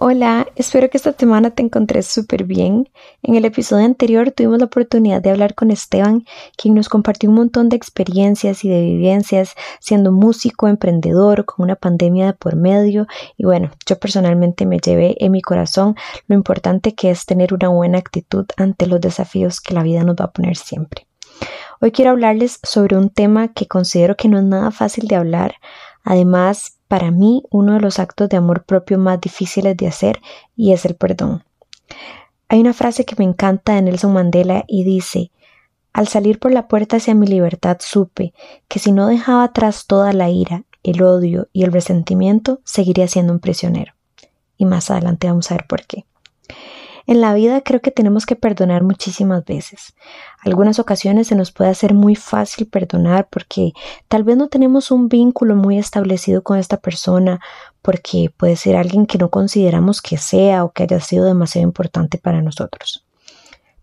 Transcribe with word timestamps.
Hola, 0.00 0.48
espero 0.56 0.90
que 0.90 0.96
esta 0.96 1.12
semana 1.12 1.50
te 1.50 1.62
encontres 1.62 2.08
súper 2.08 2.42
bien. 2.42 2.90
En 3.22 3.36
el 3.36 3.44
episodio 3.44 3.84
anterior 3.84 4.32
tuvimos 4.32 4.58
la 4.58 4.64
oportunidad 4.64 5.22
de 5.22 5.30
hablar 5.30 5.54
con 5.54 5.70
Esteban, 5.70 6.24
quien 6.56 6.74
nos 6.74 6.88
compartió 6.88 7.30
un 7.30 7.36
montón 7.36 7.68
de 7.68 7.76
experiencias 7.76 8.64
y 8.64 8.68
de 8.68 8.82
vivencias 8.82 9.54
siendo 9.78 10.10
músico, 10.10 10.66
emprendedor, 10.66 11.44
con 11.44 11.62
una 11.62 11.76
pandemia 11.76 12.26
de 12.26 12.32
por 12.32 12.56
medio. 12.56 13.06
Y 13.36 13.44
bueno, 13.44 13.70
yo 13.86 13.96
personalmente 13.96 14.66
me 14.66 14.78
llevé 14.78 15.14
en 15.20 15.30
mi 15.30 15.40
corazón 15.40 15.94
lo 16.26 16.34
importante 16.34 16.96
que 16.96 17.10
es 17.10 17.24
tener 17.24 17.54
una 17.54 17.68
buena 17.68 17.98
actitud 17.98 18.46
ante 18.56 18.88
los 18.88 19.00
desafíos 19.00 19.60
que 19.60 19.74
la 19.74 19.84
vida 19.84 20.02
nos 20.02 20.16
va 20.16 20.24
a 20.24 20.32
poner 20.32 20.56
siempre. 20.56 21.06
Hoy 21.80 21.92
quiero 21.92 22.10
hablarles 22.10 22.58
sobre 22.64 22.96
un 22.96 23.10
tema 23.10 23.48
que 23.48 23.68
considero 23.68 24.16
que 24.16 24.28
no 24.28 24.38
es 24.38 24.44
nada 24.44 24.72
fácil 24.72 25.06
de 25.06 25.14
hablar. 25.16 25.54
Además, 26.02 26.78
para 26.94 27.10
mí 27.10 27.42
uno 27.50 27.72
de 27.72 27.80
los 27.80 27.98
actos 27.98 28.28
de 28.28 28.36
amor 28.36 28.62
propio 28.62 28.98
más 29.00 29.20
difíciles 29.20 29.76
de 29.76 29.88
hacer 29.88 30.20
y 30.54 30.70
es 30.70 30.84
el 30.84 30.94
perdón. 30.94 31.42
Hay 32.48 32.60
una 32.60 32.72
frase 32.72 33.04
que 33.04 33.16
me 33.18 33.24
encanta 33.24 33.74
de 33.74 33.82
Nelson 33.82 34.12
Mandela 34.12 34.62
y 34.68 34.84
dice, 34.84 35.32
al 35.92 36.06
salir 36.06 36.38
por 36.38 36.52
la 36.52 36.68
puerta 36.68 36.98
hacia 36.98 37.16
mi 37.16 37.26
libertad 37.26 37.78
supe 37.80 38.32
que 38.68 38.78
si 38.78 38.92
no 38.92 39.08
dejaba 39.08 39.42
atrás 39.42 39.88
toda 39.88 40.12
la 40.12 40.30
ira, 40.30 40.66
el 40.84 41.02
odio 41.02 41.48
y 41.52 41.64
el 41.64 41.72
resentimiento, 41.72 42.60
seguiría 42.62 43.08
siendo 43.08 43.32
un 43.32 43.40
prisionero. 43.40 43.92
Y 44.56 44.64
más 44.64 44.88
adelante 44.88 45.26
vamos 45.26 45.50
a 45.50 45.56
ver 45.56 45.66
por 45.66 45.84
qué. 45.86 46.04
En 47.06 47.20
la 47.20 47.34
vida 47.34 47.60
creo 47.60 47.82
que 47.82 47.90
tenemos 47.90 48.24
que 48.24 48.34
perdonar 48.34 48.82
muchísimas 48.82 49.44
veces. 49.44 49.94
Algunas 50.42 50.78
ocasiones 50.78 51.28
se 51.28 51.34
nos 51.34 51.52
puede 51.52 51.70
hacer 51.70 51.92
muy 51.92 52.16
fácil 52.16 52.66
perdonar 52.66 53.28
porque 53.30 53.72
tal 54.08 54.24
vez 54.24 54.38
no 54.38 54.48
tenemos 54.48 54.90
un 54.90 55.08
vínculo 55.08 55.54
muy 55.54 55.78
establecido 55.78 56.42
con 56.42 56.58
esta 56.58 56.78
persona, 56.78 57.40
porque 57.82 58.32
puede 58.34 58.56
ser 58.56 58.76
alguien 58.76 59.06
que 59.06 59.18
no 59.18 59.28
consideramos 59.28 60.00
que 60.00 60.16
sea 60.16 60.64
o 60.64 60.72
que 60.72 60.84
haya 60.84 61.00
sido 61.00 61.26
demasiado 61.26 61.66
importante 61.66 62.16
para 62.16 62.40
nosotros. 62.40 63.04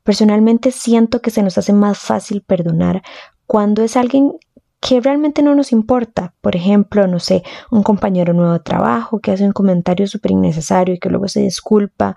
Personalmente 0.03 0.71
siento 0.71 1.21
que 1.21 1.29
se 1.29 1.43
nos 1.43 1.59
hace 1.59 1.73
más 1.73 1.99
fácil 1.99 2.41
perdonar 2.41 3.03
cuando 3.45 3.83
es 3.83 3.97
alguien 3.97 4.33
que 4.81 4.99
realmente 4.99 5.43
no 5.43 5.53
nos 5.55 5.71
importa. 5.71 6.33
Por 6.41 6.55
ejemplo, 6.55 7.05
no 7.05 7.19
sé, 7.19 7.43
un 7.69 7.83
compañero 7.83 8.33
nuevo 8.33 8.53
de 8.53 8.59
trabajo 8.59 9.19
que 9.19 9.31
hace 9.31 9.45
un 9.45 9.53
comentario 9.53 10.07
súper 10.07 10.31
innecesario 10.31 10.95
y 10.95 10.99
que 10.99 11.09
luego 11.09 11.27
se 11.27 11.39
disculpa, 11.41 12.15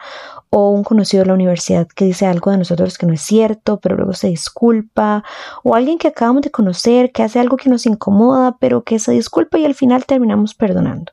o 0.49 0.71
un 0.71 0.83
conocido 0.83 1.23
de 1.23 1.29
la 1.29 1.35
universidad 1.35 1.87
que 1.87 2.07
dice 2.07 2.27
algo 2.27 2.51
de 2.51 2.57
nosotros 2.57 2.97
que 2.97 3.07
no 3.07 3.13
es 3.13 3.21
cierto, 3.21 3.81
pero 3.81 3.97
luego 3.97 4.15
se 4.15 4.29
disculpa, 4.29 5.23
o 5.63 5.75
alguien 5.75 5.99
que 5.99 6.09
acabamos 6.09 6.43
de 6.43 6.51
conocer 6.51 7.13
que 7.13 7.23
hace 7.23 7.39
algo 7.39 7.59
que 7.59 7.69
nos 7.69 7.85
incomoda, 7.85 8.57
pero 8.59 8.83
que 8.83 8.99
se 8.99 9.13
disculpa 9.13 9.59
y 9.59 9.67
al 9.67 9.75
final 9.75 10.07
terminamos 10.07 10.55
perdonando. 10.55 11.13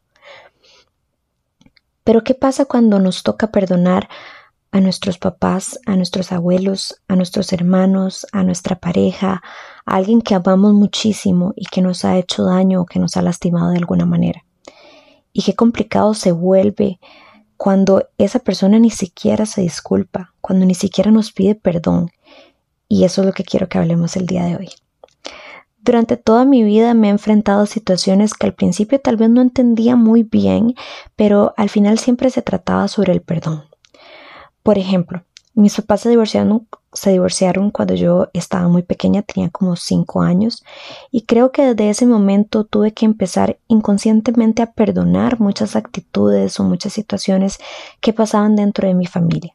Pero 2.06 2.24
¿qué 2.24 2.34
pasa 2.34 2.64
cuando 2.64 2.98
nos 3.00 3.24
toca 3.24 3.52
perdonar 3.52 4.08
a 4.72 4.80
nuestros 4.80 5.18
papás, 5.18 5.80
a 5.86 5.98
nuestros 5.98 6.32
abuelos, 6.32 7.02
a 7.10 7.18
nuestros 7.18 7.52
hermanos, 7.52 8.26
a 8.32 8.44
nuestra 8.44 8.78
pareja, 8.78 9.44
alguien 9.86 10.22
que 10.22 10.36
amamos 10.36 10.74
muchísimo 10.74 11.54
y 11.56 11.66
que 11.66 11.82
nos 11.82 12.06
ha 12.06 12.18
hecho 12.18 12.44
daño 12.44 12.82
o 12.82 12.86
que 12.86 13.00
nos 13.00 13.18
ha 13.18 13.22
lastimado 13.22 13.72
de 13.72 13.78
alguna 13.78 14.06
manera. 14.06 14.44
Y 15.34 15.44
qué 15.44 15.56
complicado 15.56 16.14
se 16.14 16.32
vuelve 16.32 17.00
cuando 17.58 18.08
esa 18.18 18.40
persona 18.40 18.80
ni 18.80 18.90
siquiera 18.90 19.46
se 19.46 19.62
disculpa, 19.62 20.34
cuando 20.42 20.66
ni 20.66 20.76
siquiera 20.76 21.12
nos 21.12 21.32
pide 21.32 21.56
perdón. 21.56 22.09
Y 22.88 23.04
eso 23.04 23.22
es 23.22 23.28
lo 23.28 23.34
que 23.34 23.44
quiero 23.44 23.70
que 23.70 23.78
hablemos 23.78 24.16
el 24.16 24.26
día 24.26 24.46
de 24.46 24.56
hoy. 24.56 24.70
Durante 25.84 26.16
toda 26.16 26.46
mi 26.46 26.64
vida 26.64 26.94
me 26.94 27.08
he 27.08 27.12
enfrentado 27.12 27.64
a 27.64 27.66
situaciones 27.66 28.34
que 28.34 28.46
al 28.46 28.54
principio 28.54 29.00
tal 29.00 29.18
vez 29.18 29.30
no 29.30 29.42
entendía 29.42 29.96
muy 29.96 30.24
bien, 30.24 30.76
pero 31.16 31.54
al 31.58 31.70
final 31.70 31.98
siempre 31.98 32.30
se 32.30 32.44
trataba 32.44 32.88
sobre 32.88 33.14
el 33.14 33.22
perdón. 33.22 33.64
Por 34.62 34.78
ejemplo, 34.78 35.24
mis 35.54 35.76
papás 35.76 36.02
se 36.02 36.10
divorciaron, 36.10 36.68
se 36.94 37.12
divorciaron 37.12 37.72
cuando 37.72 37.94
yo 37.94 38.30
estaba 38.34 38.68
muy 38.68 38.84
pequeña, 38.84 39.22
tenía 39.22 39.50
como 39.50 39.76
5 39.76 40.22
años, 40.22 40.64
y 41.12 41.22
creo 41.24 41.52
que 41.52 41.74
desde 41.74 41.90
ese 41.90 42.06
momento 42.06 42.64
tuve 42.64 42.94
que 42.94 43.06
empezar 43.06 43.59
inconscientemente 43.68 44.62
a 44.62 44.72
perdonar 44.72 45.40
muchas 45.40 45.75
actitudes 45.75 46.59
o 46.59 46.64
muchas 46.64 46.94
situaciones 46.94 47.59
que 48.00 48.14
pasaban 48.14 48.56
dentro 48.56 48.88
de 48.88 48.94
mi 48.94 49.06
familia. 49.06 49.53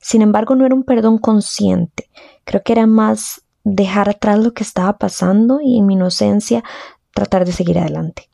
Sin 0.00 0.22
embargo, 0.22 0.54
no 0.54 0.66
era 0.66 0.74
un 0.74 0.84
perdón 0.84 1.18
consciente, 1.18 2.08
creo 2.44 2.62
que 2.62 2.72
era 2.72 2.86
más 2.86 3.42
dejar 3.64 4.08
atrás 4.08 4.38
lo 4.38 4.52
que 4.52 4.64
estaba 4.64 4.98
pasando 4.98 5.60
y 5.60 5.78
en 5.78 5.86
mi 5.86 5.94
inocencia 5.94 6.64
tratar 7.12 7.44
de 7.44 7.52
seguir 7.52 7.78
adelante. 7.78 8.31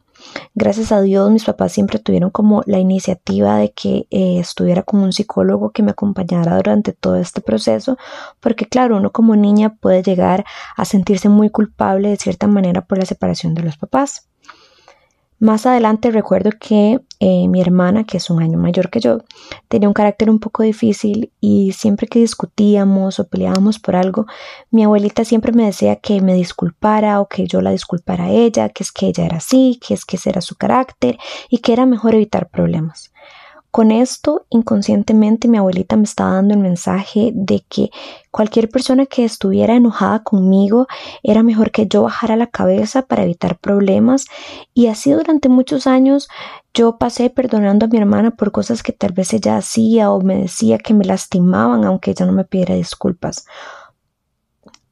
Gracias 0.54 0.92
a 0.92 1.00
Dios 1.00 1.30
mis 1.30 1.44
papás 1.44 1.72
siempre 1.72 1.98
tuvieron 1.98 2.30
como 2.30 2.62
la 2.66 2.78
iniciativa 2.78 3.56
de 3.58 3.72
que 3.72 4.06
eh, 4.10 4.38
estuviera 4.38 4.82
con 4.82 5.00
un 5.00 5.12
psicólogo 5.12 5.70
que 5.70 5.82
me 5.82 5.92
acompañara 5.92 6.56
durante 6.56 6.92
todo 6.92 7.16
este 7.16 7.40
proceso, 7.40 7.96
porque 8.40 8.66
claro, 8.66 8.96
uno 8.96 9.12
como 9.12 9.36
niña 9.36 9.76
puede 9.76 10.02
llegar 10.02 10.44
a 10.76 10.84
sentirse 10.84 11.28
muy 11.28 11.50
culpable 11.50 12.08
de 12.10 12.16
cierta 12.16 12.46
manera 12.46 12.82
por 12.82 12.98
la 12.98 13.06
separación 13.06 13.54
de 13.54 13.62
los 13.62 13.76
papás. 13.76 14.27
Más 15.40 15.66
adelante 15.66 16.10
recuerdo 16.10 16.50
que 16.58 17.00
eh, 17.20 17.46
mi 17.46 17.60
hermana, 17.60 18.02
que 18.02 18.16
es 18.16 18.28
un 18.28 18.42
año 18.42 18.58
mayor 18.58 18.90
que 18.90 18.98
yo, 18.98 19.18
tenía 19.68 19.88
un 19.88 19.94
carácter 19.94 20.30
un 20.30 20.40
poco 20.40 20.64
difícil 20.64 21.30
y 21.40 21.72
siempre 21.72 22.08
que 22.08 22.18
discutíamos 22.18 23.20
o 23.20 23.28
peleábamos 23.28 23.78
por 23.78 23.94
algo, 23.94 24.26
mi 24.72 24.82
abuelita 24.82 25.24
siempre 25.24 25.52
me 25.52 25.66
decía 25.66 25.94
que 25.96 26.20
me 26.20 26.34
disculpara 26.34 27.20
o 27.20 27.28
que 27.28 27.46
yo 27.46 27.60
la 27.60 27.70
disculpara 27.70 28.24
a 28.24 28.30
ella, 28.30 28.68
que 28.70 28.82
es 28.82 28.90
que 28.90 29.06
ella 29.06 29.26
era 29.26 29.36
así, 29.36 29.78
que 29.86 29.94
es 29.94 30.04
que 30.04 30.16
ese 30.16 30.30
era 30.30 30.40
su 30.40 30.56
carácter 30.56 31.18
y 31.48 31.58
que 31.58 31.72
era 31.72 31.86
mejor 31.86 32.16
evitar 32.16 32.48
problemas. 32.48 33.12
Con 33.70 33.90
esto, 33.90 34.46
inconscientemente, 34.48 35.46
mi 35.46 35.58
abuelita 35.58 35.96
me 35.96 36.04
estaba 36.04 36.32
dando 36.32 36.54
el 36.54 36.60
mensaje 36.60 37.32
de 37.34 37.64
que 37.68 37.90
cualquier 38.30 38.70
persona 38.70 39.04
que 39.04 39.24
estuviera 39.24 39.74
enojada 39.74 40.22
conmigo 40.22 40.86
era 41.22 41.42
mejor 41.42 41.70
que 41.70 41.86
yo 41.86 42.02
bajara 42.02 42.36
la 42.36 42.46
cabeza 42.46 43.02
para 43.02 43.24
evitar 43.24 43.58
problemas 43.58 44.24
y 44.72 44.86
así 44.86 45.12
durante 45.12 45.50
muchos 45.50 45.86
años 45.86 46.28
yo 46.72 46.96
pasé 46.96 47.28
perdonando 47.28 47.86
a 47.86 47.88
mi 47.88 47.98
hermana 47.98 48.30
por 48.30 48.52
cosas 48.52 48.82
que 48.82 48.92
tal 48.92 49.12
vez 49.12 49.34
ella 49.34 49.58
hacía 49.58 50.10
o 50.10 50.22
me 50.22 50.36
decía 50.36 50.78
que 50.78 50.94
me 50.94 51.04
lastimaban 51.04 51.84
aunque 51.84 52.12
ella 52.12 52.24
no 52.24 52.32
me 52.32 52.44
pidiera 52.44 52.74
disculpas. 52.74 53.44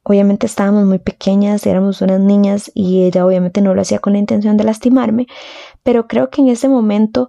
Obviamente 0.03 0.45
estábamos 0.45 0.85
muy 0.85 0.99
pequeñas, 0.99 1.65
éramos 1.65 2.01
unas 2.01 2.21
niñas 2.21 2.71
y 2.73 3.03
ella 3.03 3.25
obviamente 3.25 3.61
no 3.61 3.73
lo 3.73 3.81
hacía 3.81 3.99
con 3.99 4.13
la 4.13 4.19
intención 4.19 4.55
de 4.55 4.63
lastimarme, 4.63 5.27
pero 5.83 6.07
creo 6.07 6.29
que 6.29 6.39
en 6.39 6.47
ese 6.47 6.69
momento 6.69 7.27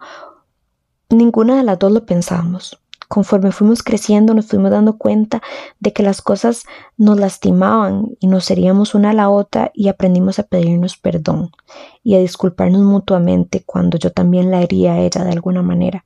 Ninguna 1.11 1.57
de 1.57 1.63
las 1.63 1.79
dos 1.79 1.91
lo 1.91 2.05
pensábamos. 2.05 2.79
Conforme 3.09 3.51
fuimos 3.51 3.83
creciendo 3.83 4.35
nos 4.35 4.45
fuimos 4.45 4.71
dando 4.71 4.99
cuenta 4.99 5.41
de 5.81 5.95
que 5.95 6.03
las 6.03 6.21
cosas 6.21 6.65
nos 6.99 7.19
lastimaban 7.19 8.09
y 8.21 8.27
nos 8.27 8.45
seríamos 8.45 8.95
una 8.95 9.11
a 9.11 9.15
la 9.15 9.31
otra 9.31 9.71
y 9.73 9.89
aprendimos 9.89 10.39
a 10.39 10.43
pedirnos 10.43 10.99
perdón 10.99 11.51
y 12.03 12.15
a 12.15 12.19
disculparnos 12.19 12.83
mutuamente 12.83 13.63
cuando 13.65 13.97
yo 13.97 14.13
también 14.13 14.51
la 14.51 14.61
hería 14.61 14.93
a 14.93 14.99
ella 14.99 15.25
de 15.25 15.31
alguna 15.33 15.63
manera. 15.63 16.05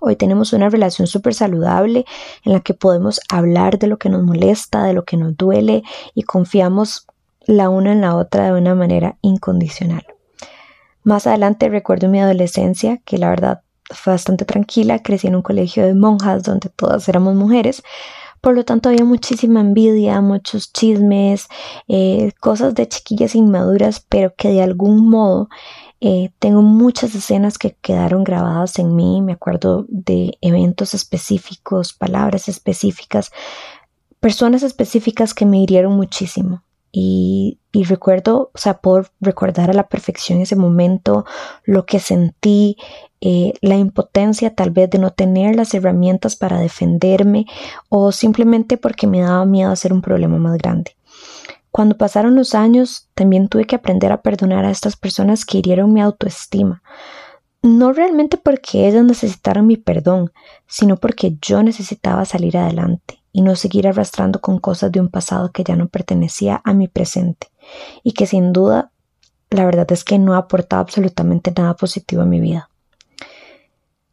Hoy 0.00 0.14
tenemos 0.14 0.52
una 0.52 0.68
relación 0.68 1.08
súper 1.08 1.34
saludable 1.34 2.04
en 2.44 2.52
la 2.52 2.60
que 2.60 2.74
podemos 2.74 3.18
hablar 3.28 3.80
de 3.80 3.88
lo 3.88 3.98
que 3.98 4.08
nos 4.08 4.22
molesta, 4.22 4.84
de 4.84 4.92
lo 4.92 5.04
que 5.04 5.16
nos 5.16 5.36
duele 5.36 5.82
y 6.14 6.22
confiamos 6.22 7.08
la 7.40 7.68
una 7.70 7.90
en 7.90 8.02
la 8.02 8.14
otra 8.14 8.44
de 8.44 8.60
una 8.60 8.76
manera 8.76 9.18
incondicional. 9.20 10.06
Más 11.02 11.26
adelante 11.26 11.68
recuerdo 11.68 12.08
mi 12.08 12.20
adolescencia 12.20 12.98
que 13.04 13.18
la 13.18 13.30
verdad 13.30 13.62
fue 13.90 14.12
bastante 14.12 14.44
tranquila, 14.44 15.02
crecí 15.02 15.26
en 15.26 15.36
un 15.36 15.42
colegio 15.42 15.86
de 15.86 15.94
monjas 15.94 16.42
donde 16.42 16.68
todas 16.68 17.08
éramos 17.08 17.34
mujeres, 17.34 17.82
por 18.40 18.54
lo 18.54 18.64
tanto 18.64 18.88
había 18.88 19.04
muchísima 19.04 19.60
envidia, 19.60 20.20
muchos 20.20 20.72
chismes, 20.72 21.48
eh, 21.88 22.32
cosas 22.40 22.74
de 22.74 22.88
chiquillas 22.88 23.34
inmaduras, 23.34 24.00
pero 24.00 24.34
que 24.36 24.48
de 24.50 24.62
algún 24.62 25.08
modo 25.08 25.48
eh, 26.00 26.30
tengo 26.38 26.62
muchas 26.62 27.14
escenas 27.14 27.58
que 27.58 27.74
quedaron 27.80 28.22
grabadas 28.22 28.78
en 28.78 28.94
mí, 28.94 29.22
me 29.22 29.32
acuerdo 29.32 29.86
de 29.88 30.38
eventos 30.42 30.94
específicos, 30.94 31.92
palabras 31.92 32.48
específicas, 32.48 33.32
personas 34.20 34.62
específicas 34.62 35.34
que 35.34 35.46
me 35.46 35.60
hirieron 35.60 35.94
muchísimo. 35.94 36.62
Y, 36.92 37.58
y, 37.72 37.84
recuerdo, 37.84 38.50
o 38.54 38.58
sea, 38.58 38.80
por 38.80 39.10
recordar 39.20 39.68
a 39.68 39.74
la 39.74 39.88
perfección 39.88 40.40
ese 40.40 40.56
momento, 40.56 41.26
lo 41.64 41.84
que 41.84 41.98
sentí, 41.98 42.78
eh, 43.20 43.54
la 43.62 43.76
impotencia 43.76 44.54
tal 44.54 44.70
vez 44.70 44.90
de 44.90 44.98
no 44.98 45.10
tener 45.10 45.56
las 45.56 45.72
herramientas 45.74 46.36
para 46.36 46.60
defenderme 46.60 47.46
o 47.88 48.12
simplemente 48.12 48.76
porque 48.76 49.06
me 49.06 49.20
daba 49.20 49.44
miedo 49.46 49.70
hacer 49.70 49.92
un 49.92 50.02
problema 50.02 50.38
más 50.38 50.58
grande. 50.58 50.96
Cuando 51.70 51.96
pasaron 51.96 52.36
los 52.36 52.54
años, 52.54 53.08
también 53.14 53.48
tuve 53.48 53.66
que 53.66 53.76
aprender 53.76 54.12
a 54.12 54.22
perdonar 54.22 54.64
a 54.64 54.70
estas 54.70 54.96
personas 54.96 55.44
que 55.44 55.58
hirieron 55.58 55.92
mi 55.92 56.00
autoestima. 56.00 56.82
No 57.62 57.92
realmente 57.92 58.36
porque 58.36 58.88
ellas 58.88 59.04
necesitaran 59.04 59.66
mi 59.66 59.76
perdón, 59.76 60.32
sino 60.66 60.96
porque 60.96 61.36
yo 61.42 61.62
necesitaba 61.62 62.24
salir 62.24 62.56
adelante 62.56 63.22
y 63.32 63.42
no 63.42 63.56
seguir 63.56 63.88
arrastrando 63.88 64.40
con 64.40 64.58
cosas 64.58 64.92
de 64.92 65.00
un 65.00 65.08
pasado 65.08 65.52
que 65.52 65.64
ya 65.64 65.76
no 65.76 65.88
pertenecía 65.88 66.62
a 66.64 66.72
mi 66.72 66.88
presente 66.88 67.48
y 68.02 68.12
que 68.12 68.26
sin 68.26 68.52
duda 68.52 68.92
la 69.50 69.64
verdad 69.64 69.90
es 69.92 70.04
que 70.04 70.18
no 70.18 70.34
ha 70.34 70.38
aportado 70.38 70.80
absolutamente 70.80 71.52
nada 71.54 71.74
positivo 71.74 72.22
a 72.22 72.26
mi 72.26 72.40
vida. 72.40 72.70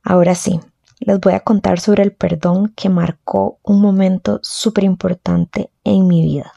Ahora 0.03 0.35
sí, 0.35 0.59
les 0.99 1.19
voy 1.19 1.33
a 1.33 1.39
contar 1.39 1.79
sobre 1.79 2.03
el 2.03 2.11
perdón 2.11 2.73
que 2.75 2.89
marcó 2.89 3.59
un 3.63 3.81
momento 3.81 4.39
súper 4.43 4.83
importante 4.83 5.69
en 5.83 6.07
mi 6.07 6.21
vida. 6.21 6.53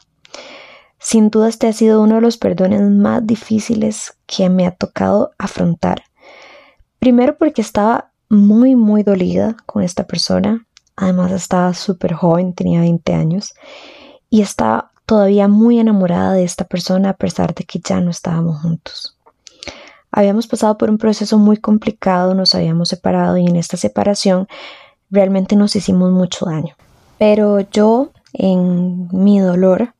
Sin 0.99 1.29
duda 1.29 1.47
este 1.47 1.67
ha 1.67 1.73
sido 1.73 2.01
uno 2.01 2.15
de 2.15 2.21
los 2.21 2.37
perdones 2.37 2.81
más 2.81 3.25
difíciles 3.25 4.17
que 4.25 4.49
me 4.49 4.65
ha 4.65 4.71
tocado 4.71 5.31
afrontar. 5.37 6.03
Primero 6.99 7.37
porque 7.37 7.61
estaba 7.61 8.11
muy, 8.29 8.75
muy 8.75 9.03
dolida 9.03 9.55
con 9.65 9.83
esta 9.83 10.05
persona. 10.05 10.67
Además 10.95 11.31
estaba 11.31 11.73
súper 11.73 12.13
joven, 12.13 12.53
tenía 12.53 12.81
20 12.81 13.13
años. 13.13 13.53
Y 14.29 14.41
estaba 14.41 14.91
todavía 15.05 15.47
muy 15.47 15.79
enamorada 15.79 16.33
de 16.33 16.43
esta 16.43 16.65
persona 16.65 17.11
a 17.11 17.17
pesar 17.17 17.53
de 17.53 17.63
que 17.63 17.79
ya 17.79 18.01
no 18.01 18.09
estábamos 18.09 18.61
juntos. 18.61 19.16
Habíamos 20.11 20.47
pasado 20.47 20.77
por 20.77 20.89
un 20.89 20.97
proceso 20.97 21.37
muy 21.37 21.57
complicado, 21.57 22.33
nos 22.33 22.55
habíamos 22.55 22.89
separado 22.89 23.37
y 23.37 23.45
en 23.45 23.55
esta 23.55 23.77
separación 23.77 24.47
realmente 25.09 25.55
nos 25.55 25.75
hicimos 25.75 26.11
mucho 26.11 26.45
daño. 26.45 26.75
Pero 27.17 27.59
yo, 27.59 28.11
en 28.33 29.07
mi 29.11 29.39
dolor, 29.39 29.93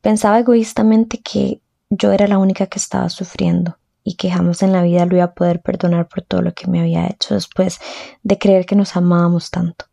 pensaba 0.00 0.38
egoístamente 0.38 1.20
que 1.20 1.60
yo 1.90 2.12
era 2.12 2.26
la 2.26 2.38
única 2.38 2.66
que 2.66 2.78
estaba 2.78 3.08
sufriendo 3.08 3.76
y 4.02 4.16
que 4.16 4.30
jamás 4.30 4.62
en 4.62 4.72
la 4.72 4.82
vida 4.82 5.06
lo 5.06 5.16
iba 5.16 5.24
a 5.24 5.34
poder 5.34 5.60
perdonar 5.60 6.08
por 6.08 6.22
todo 6.22 6.42
lo 6.42 6.52
que 6.52 6.66
me 6.66 6.80
había 6.80 7.06
hecho 7.06 7.34
después 7.34 7.80
de 8.22 8.38
creer 8.38 8.66
que 8.66 8.76
nos 8.76 8.96
amábamos 8.96 9.50
tanto. 9.50 9.86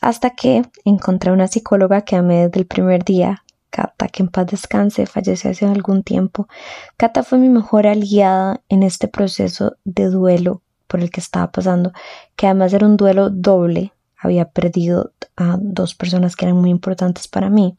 Hasta 0.00 0.30
que 0.30 0.62
encontré 0.84 1.32
una 1.32 1.48
psicóloga 1.48 2.02
que 2.02 2.16
amé 2.16 2.46
desde 2.46 2.60
el 2.60 2.66
primer 2.66 3.04
día, 3.04 3.42
Cata, 3.70 4.08
que 4.08 4.22
en 4.22 4.28
paz 4.28 4.46
descanse, 4.46 5.06
falleció 5.06 5.50
hace 5.50 5.66
algún 5.66 6.02
tiempo. 6.02 6.48
Cata 6.96 7.22
fue 7.22 7.38
mi 7.38 7.48
mejor 7.48 7.86
aliada 7.86 8.62
en 8.68 8.82
este 8.82 9.08
proceso 9.08 9.76
de 9.84 10.06
duelo 10.06 10.62
por 10.86 11.00
el 11.00 11.10
que 11.10 11.20
estaba 11.20 11.52
pasando, 11.52 11.92
que 12.34 12.46
además 12.46 12.72
era 12.72 12.86
un 12.86 12.96
duelo 12.96 13.30
doble. 13.30 13.92
Había 14.16 14.46
perdido 14.50 15.12
a 15.36 15.56
dos 15.60 15.94
personas 15.94 16.34
que 16.34 16.46
eran 16.46 16.56
muy 16.56 16.70
importantes 16.70 17.28
para 17.28 17.50
mí. 17.50 17.76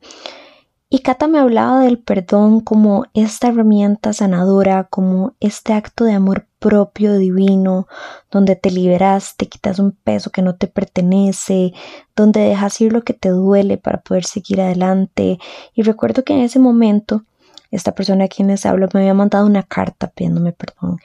Y 0.92 1.00
Cata 1.00 1.28
me 1.28 1.38
hablaba 1.38 1.82
del 1.82 2.00
perdón 2.00 2.62
como 2.62 3.06
esta 3.14 3.50
herramienta 3.50 4.12
sanadora, 4.12 4.86
como 4.86 5.36
este 5.40 5.74
acto 5.74 6.04
de 6.04 6.14
amor 6.14 6.48
propio 6.58 7.16
divino, 7.20 7.88
donde 8.32 8.56
te 8.56 8.72
liberas, 8.72 9.36
te 9.38 9.48
quitas 9.48 9.78
un 9.78 9.92
peso 9.92 10.32
que 10.32 10.42
no 10.42 10.56
te 10.56 10.66
pertenece, 10.66 11.74
donde 12.16 12.40
dejas 12.42 12.82
ir 12.82 12.92
lo 12.92 13.04
que 13.04 13.14
te 13.14 13.30
duele 13.30 13.78
para 13.78 14.02
poder 14.02 14.26
seguir 14.26 14.62
adelante. 14.62 15.38
Y 15.76 15.84
recuerdo 15.84 16.24
que 16.24 16.34
en 16.34 16.40
ese 16.40 16.58
momento, 16.58 17.24
esta 17.70 17.94
persona 17.94 18.26
a 18.26 18.28
quien 18.28 18.48
les 18.48 18.66
hablo 18.66 18.90
me 18.92 19.02
había 19.02 19.14
mandado 19.14 19.46
una 19.46 19.62
carta 19.62 20.08
pidiéndome 20.08 20.54
perdón. 20.54 20.98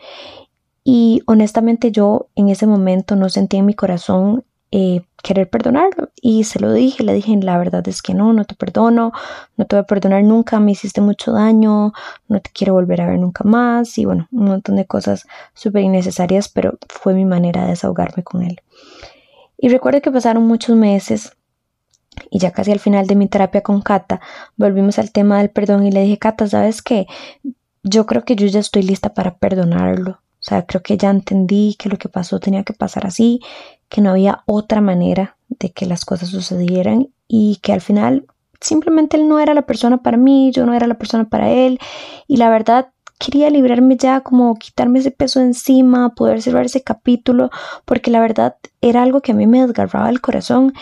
Y 0.82 1.22
honestamente 1.26 1.92
yo 1.92 2.28
en 2.36 2.48
ese 2.48 2.66
momento 2.66 3.16
no 3.16 3.28
sentía 3.28 3.60
en 3.60 3.66
mi 3.66 3.74
corazón 3.74 4.44
eh, 4.70 5.02
querer 5.24 5.48
perdonarlo. 5.48 6.10
Y 6.20 6.44
se 6.44 6.60
lo 6.60 6.72
dije, 6.72 7.02
le 7.02 7.14
dije, 7.14 7.36
la 7.40 7.58
verdad 7.58 7.86
es 7.88 8.02
que 8.02 8.14
no, 8.14 8.32
no 8.32 8.44
te 8.44 8.54
perdono, 8.54 9.12
no 9.56 9.64
te 9.64 9.74
voy 9.74 9.80
a 9.82 9.86
perdonar 9.86 10.22
nunca, 10.22 10.60
me 10.60 10.72
hiciste 10.72 11.00
mucho 11.00 11.32
daño, 11.32 11.92
no 12.28 12.40
te 12.40 12.50
quiero 12.52 12.74
volver 12.74 13.00
a 13.00 13.08
ver 13.08 13.18
nunca 13.18 13.42
más. 13.42 13.98
Y 13.98 14.04
bueno, 14.04 14.28
un 14.30 14.44
montón 14.44 14.76
de 14.76 14.86
cosas 14.86 15.26
súper 15.54 15.82
innecesarias, 15.82 16.48
pero 16.48 16.78
fue 16.88 17.14
mi 17.14 17.24
manera 17.24 17.62
de 17.62 17.70
desahogarme 17.70 18.22
con 18.22 18.42
él. 18.42 18.60
Y 19.58 19.68
recuerdo 19.70 20.02
que 20.02 20.12
pasaron 20.12 20.46
muchos 20.46 20.76
meses 20.76 21.32
y 22.30 22.38
ya 22.38 22.52
casi 22.52 22.70
al 22.70 22.78
final 22.78 23.06
de 23.06 23.16
mi 23.16 23.26
terapia 23.26 23.62
con 23.62 23.80
Kata, 23.80 24.20
volvimos 24.56 24.98
al 24.98 25.10
tema 25.10 25.38
del 25.38 25.50
perdón 25.50 25.86
y 25.86 25.90
le 25.90 26.02
dije, 26.02 26.18
Kata, 26.18 26.46
¿sabes 26.46 26.82
qué? 26.82 27.06
Yo 27.82 28.06
creo 28.06 28.24
que 28.24 28.36
yo 28.36 28.46
ya 28.46 28.60
estoy 28.60 28.82
lista 28.82 29.14
para 29.14 29.36
perdonarlo. 29.36 30.12
O 30.12 30.46
sea, 30.46 30.66
creo 30.66 30.82
que 30.82 30.98
ya 30.98 31.08
entendí 31.08 31.74
que 31.78 31.88
lo 31.88 31.96
que 31.96 32.10
pasó 32.10 32.38
tenía 32.38 32.64
que 32.64 32.74
pasar 32.74 33.06
así, 33.06 33.40
que 33.94 34.00
no 34.00 34.10
había 34.10 34.42
otra 34.46 34.80
manera 34.80 35.36
de 35.48 35.70
que 35.70 35.86
las 35.86 36.04
cosas 36.04 36.30
sucedieran 36.30 37.10
y 37.28 37.60
que 37.62 37.72
al 37.72 37.80
final 37.80 38.26
simplemente 38.60 39.16
él 39.16 39.28
no 39.28 39.38
era 39.38 39.54
la 39.54 39.66
persona 39.66 40.02
para 40.02 40.16
mí, 40.16 40.50
yo 40.50 40.66
no 40.66 40.74
era 40.74 40.88
la 40.88 40.98
persona 40.98 41.28
para 41.28 41.48
él. 41.52 41.78
Y 42.26 42.38
la 42.38 42.50
verdad 42.50 42.88
quería 43.20 43.50
librarme 43.50 43.96
ya 43.96 44.22
como 44.22 44.56
quitarme 44.56 44.98
ese 44.98 45.12
peso 45.12 45.40
encima, 45.40 46.12
poder 46.16 46.42
cerrar 46.42 46.66
ese 46.66 46.82
capítulo, 46.82 47.50
porque 47.84 48.10
la 48.10 48.18
verdad 48.18 48.56
era 48.80 49.04
algo 49.04 49.20
que 49.20 49.30
a 49.30 49.36
mí 49.36 49.46
me 49.46 49.64
desgarraba 49.64 50.10
el 50.10 50.20
corazón. 50.20 50.72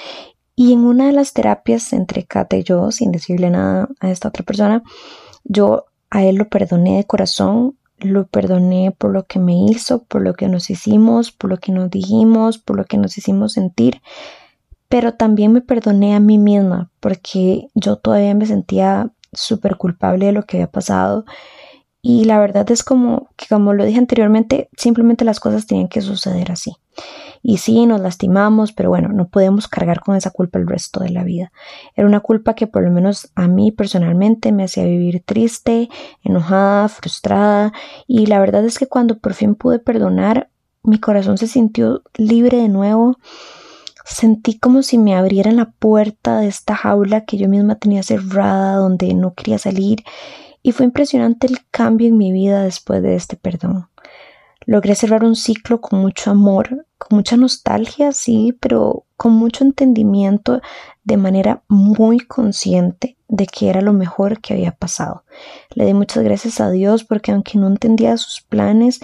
Y 0.57 0.73
en 0.73 0.87
una 0.87 1.09
de 1.09 1.13
las 1.13 1.35
terapias 1.35 1.93
entre 1.93 2.25
Kate 2.25 2.61
y 2.61 2.63
yo, 2.63 2.93
sin 2.93 3.13
decirle 3.13 3.51
nada 3.51 3.91
a 4.01 4.11
esta 4.11 4.29
otra 4.29 4.43
persona, 4.43 4.83
yo 5.45 5.85
a 6.09 6.25
él 6.25 6.37
lo 6.37 6.49
perdoné 6.49 6.97
de 6.97 7.05
corazón 7.05 7.77
lo 8.03 8.27
perdoné 8.27 8.95
por 8.97 9.13
lo 9.13 9.27
que 9.27 9.39
me 9.39 9.67
hizo, 9.67 10.05
por 10.05 10.23
lo 10.23 10.35
que 10.35 10.49
nos 10.49 10.71
hicimos, 10.71 11.33
por 11.33 11.51
lo 11.51 11.59
que 11.59 11.73
nos 11.73 11.91
dijimos, 11.91 12.59
por 12.59 12.77
lo 12.77 12.85
que 12.85 12.99
nos 12.99 13.17
hicimos 13.19 13.53
sentir, 13.53 14.03
pero 14.89 15.15
también 15.15 15.53
me 15.53 15.61
perdoné 15.61 16.15
a 16.15 16.21
mí 16.21 16.39
misma 16.39 16.91
porque 17.01 17.69
yo 17.75 17.97
todavía 17.97 18.35
me 18.35 18.47
sentía 18.47 19.11
súper 19.33 19.77
culpable 19.77 20.27
de 20.27 20.33
lo 20.33 20.43
que 20.45 20.59
había 20.59 20.71
pasado 20.71 21.25
y 22.05 22.25
la 22.25 22.41
verdad 22.41 22.69
es 22.73 22.83
como 22.83 23.31
que 23.37 23.47
como 23.47 23.75
lo 23.75 23.85
dije 23.85 23.99
anteriormente, 23.99 24.69
simplemente 24.77 25.25
las 25.25 25.39
cosas 25.39 25.69
tenían 25.69 25.87
que 25.87 26.01
suceder 26.01 26.51
así. 26.51 26.73
Y 27.43 27.59
sí, 27.59 27.87
nos 27.87 28.01
lastimamos, 28.01 28.73
pero 28.73 28.89
bueno, 28.89 29.09
no 29.09 29.29
podemos 29.29 29.69
cargar 29.69 30.01
con 30.01 30.17
esa 30.17 30.31
culpa 30.31 30.59
el 30.59 30.67
resto 30.67 30.99
de 31.01 31.11
la 31.11 31.23
vida. 31.23 31.53
Era 31.95 32.09
una 32.09 32.19
culpa 32.19 32.55
que 32.55 32.67
por 32.67 32.83
lo 32.83 32.91
menos 32.91 33.31
a 33.37 33.47
mí 33.47 33.71
personalmente 33.71 34.51
me 34.51 34.65
hacía 34.65 34.85
vivir 34.85 35.23
triste, 35.25 35.89
enojada, 36.25 36.89
frustrada. 36.89 37.73
Y 38.09 38.27
la 38.27 38.41
verdad 38.41 38.65
es 38.65 38.81
que 38.81 38.89
cuando 38.89 39.19
por 39.19 39.35
fin 39.35 39.55
pude 39.55 39.79
perdonar, 39.79 40.51
mi 40.83 40.99
corazón 40.99 41.39
se 41.39 41.47
sintió 41.47 42.03
libre 42.17 42.59
de 42.59 42.69
nuevo. 42.69 43.17
Sentí 44.05 44.59
como 44.59 44.83
si 44.83 44.99
me 44.99 45.15
abrieran 45.15 45.57
la 45.57 45.71
puerta 45.71 46.41
de 46.41 46.49
esta 46.49 46.75
jaula 46.75 47.25
que 47.25 47.37
yo 47.37 47.49
misma 47.49 47.77
tenía 47.77 48.03
cerrada, 48.03 48.75
donde 48.75 49.15
no 49.15 49.35
quería 49.35 49.59
salir 49.59 50.03
y 50.63 50.73
fue 50.73 50.87
impresionante 50.87 51.47
el 51.47 51.59
cambio 51.71 52.09
en 52.09 52.17
mi 52.17 52.33
vida 52.33 52.63
después 52.63 53.03
de 53.03 53.17
este 53.17 53.37
perdón. 53.37 53.89
Logré 54.65 54.95
cerrar 54.95 55.25
un 55.25 55.35
ciclo 55.35 55.81
con 55.81 56.01
mucho 56.01 56.31
amor, 56.31 56.87
con 56.99 57.17
mucha 57.17 57.37
nostalgia, 57.37 58.13
sí, 58.13 58.57
pero 58.61 59.05
con 59.17 59.33
mucho 59.33 59.65
entendimiento 59.65 60.61
de 61.05 61.17
manera 61.17 61.63
muy 61.69 62.21
consciente 62.21 63.17
de 63.29 63.47
que 63.47 63.71
era 63.71 63.81
lo 63.81 63.93
mejor 63.93 64.41
que 64.41 64.55
había 64.55 64.73
pasado. 64.73 65.25
Le 65.75 65.87
di 65.87 65.95
muchas 65.95 66.23
gracias 66.23 66.61
a 66.61 66.71
Dios 66.71 67.03
porque 67.03 67.33
aunque 67.33 67.59
no 67.59 67.67
entendía 67.67 68.17
sus 68.17 68.43
planes, 68.43 69.01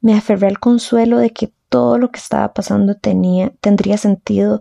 me 0.00 0.14
aferré 0.14 0.46
al 0.48 0.58
consuelo 0.58 1.18
de 1.18 1.30
que 1.30 1.52
todo 1.68 1.98
lo 1.98 2.10
que 2.10 2.18
estaba 2.18 2.52
pasando 2.52 2.94
tenía, 2.94 3.52
tendría 3.60 3.96
sentido 3.96 4.60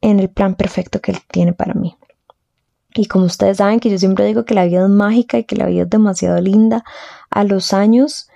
en 0.00 0.20
el 0.20 0.28
plan 0.28 0.54
perfecto 0.54 1.00
que 1.00 1.12
Él 1.12 1.18
tiene 1.30 1.52
para 1.52 1.74
mí. 1.74 1.96
Y 2.94 3.06
como 3.06 3.26
ustedes 3.26 3.58
saben 3.58 3.80
que 3.80 3.90
yo 3.90 3.98
siempre 3.98 4.24
digo 4.26 4.44
que 4.44 4.54
la 4.54 4.64
vida 4.64 4.82
es 4.82 4.88
mágica 4.88 5.38
y 5.38 5.44
que 5.44 5.56
la 5.56 5.66
vida 5.66 5.82
es 5.82 5.90
demasiado 5.90 6.40
linda, 6.40 6.84
a 7.30 7.44
los 7.44 7.72
años 7.72 8.28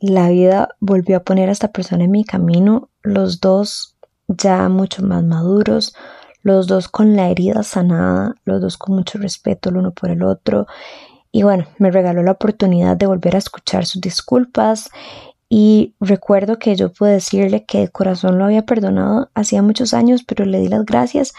la 0.00 0.28
vida 0.28 0.68
volvió 0.80 1.16
a 1.16 1.24
poner 1.24 1.48
a 1.48 1.52
esta 1.52 1.72
persona 1.72 2.04
en 2.04 2.10
mi 2.10 2.24
camino, 2.24 2.88
los 3.02 3.40
dos 3.40 3.96
ya 4.28 4.68
mucho 4.68 5.02
más 5.02 5.24
maduros, 5.24 5.94
los 6.42 6.66
dos 6.66 6.88
con 6.88 7.16
la 7.16 7.28
herida 7.28 7.62
sanada, 7.62 8.34
los 8.44 8.60
dos 8.60 8.78
con 8.78 8.94
mucho 8.94 9.18
respeto 9.18 9.70
el 9.70 9.76
uno 9.76 9.92
por 9.92 10.10
el 10.10 10.22
otro. 10.22 10.66
Y 11.32 11.42
bueno, 11.42 11.66
me 11.78 11.90
regaló 11.90 12.22
la 12.22 12.32
oportunidad 12.32 12.96
de 12.96 13.06
volver 13.06 13.34
a 13.34 13.38
escuchar 13.38 13.86
sus 13.86 14.00
disculpas 14.00 14.90
y 15.48 15.94
recuerdo 16.00 16.58
que 16.58 16.76
yo 16.76 16.92
pude 16.92 17.12
decirle 17.12 17.64
que 17.64 17.80
de 17.80 17.88
corazón 17.88 18.38
lo 18.38 18.44
había 18.44 18.64
perdonado 18.64 19.30
hacía 19.34 19.62
muchos 19.62 19.94
años, 19.94 20.22
pero 20.24 20.44
le 20.44 20.60
di 20.60 20.68
las 20.68 20.84
gracias 20.84 21.32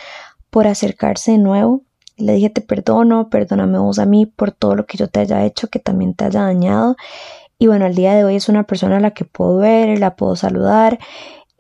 por 0.50 0.68
acercarse 0.68 1.32
de 1.32 1.38
nuevo, 1.38 1.84
le 2.18 2.34
dije, 2.34 2.50
te 2.50 2.62
perdono, 2.62 3.30
perdóname 3.30 3.80
vos 3.80 4.00
a 4.00 4.06
mí 4.06 4.26
por 4.26 4.52
todo 4.52 4.76
lo 4.76 4.86
que 4.86 4.98
yo 4.98 5.08
te 5.08 5.22
haya 5.22 5.46
hecho, 5.46 5.70
que 5.70 5.80
también 5.80 6.14
te 6.14 6.26
haya 6.26 6.42
dañado. 6.42 6.96
Y 7.58 7.68
bueno, 7.68 7.86
al 7.86 7.96
día 7.96 8.16
de 8.16 8.24
hoy 8.24 8.36
es 8.36 8.50
una 8.50 8.64
persona 8.64 8.98
a 8.98 9.00
la 9.00 9.12
que 9.12 9.26
puedo 9.26 9.58
ver, 9.58 10.00
la 10.00 10.16
puedo 10.16 10.36
saludar, 10.36 11.00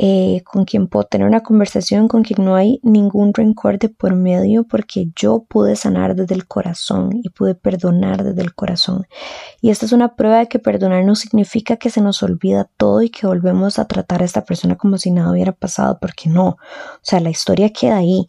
eh, 0.04 0.42
con 0.46 0.66
quien 0.66 0.88
puedo 0.88 1.06
tener 1.06 1.28
una 1.28 1.44
conversación, 1.44 2.08
con 2.08 2.24
quien 2.24 2.44
no 2.44 2.56
hay 2.56 2.80
ningún 2.82 3.36
rencor 3.36 3.78
de 3.78 3.90
por 3.90 4.16
medio, 4.16 4.64
porque 4.64 5.10
yo 5.16 5.46
pude 5.48 5.76
sanar 5.76 6.16
desde 6.16 6.34
el 6.34 6.48
corazón 6.48 7.12
y 7.22 7.30
pude 7.30 7.54
perdonar 7.54 8.24
desde 8.24 8.42
el 8.42 8.56
corazón. 8.56 9.06
Y 9.62 9.70
esta 9.70 9.86
es 9.86 9.92
una 9.92 10.16
prueba 10.16 10.40
de 10.40 10.48
que 10.48 10.58
perdonar 10.58 11.06
no 11.06 11.14
significa 11.14 11.78
que 11.78 11.92
se 11.92 12.02
nos 12.02 12.24
olvida 12.24 12.68
todo 12.78 13.04
y 13.04 13.12
que 13.12 13.28
volvemos 13.28 13.78
a 13.78 13.86
tratar 13.86 14.24
a 14.24 14.26
esta 14.26 14.44
persona 14.44 14.76
como 14.76 14.98
si 14.98 15.12
nada 15.12 15.32
hubiera 15.32 15.52
pasado, 15.52 16.00
porque 16.02 16.32
no. 16.32 16.48
O 16.48 16.58
sea, 17.04 17.20
la 17.20 17.30
historia 17.30 17.70
queda 17.70 17.98
ahí, 17.98 18.28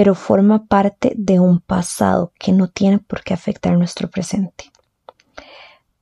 pero 0.00 0.14
forma 0.14 0.64
parte 0.64 1.12
de 1.14 1.40
un 1.40 1.60
pasado 1.60 2.32
que 2.38 2.52
no 2.52 2.68
tiene 2.68 3.00
por 3.00 3.22
qué 3.22 3.34
afectar 3.34 3.76
nuestro 3.76 4.08
presente. 4.08 4.72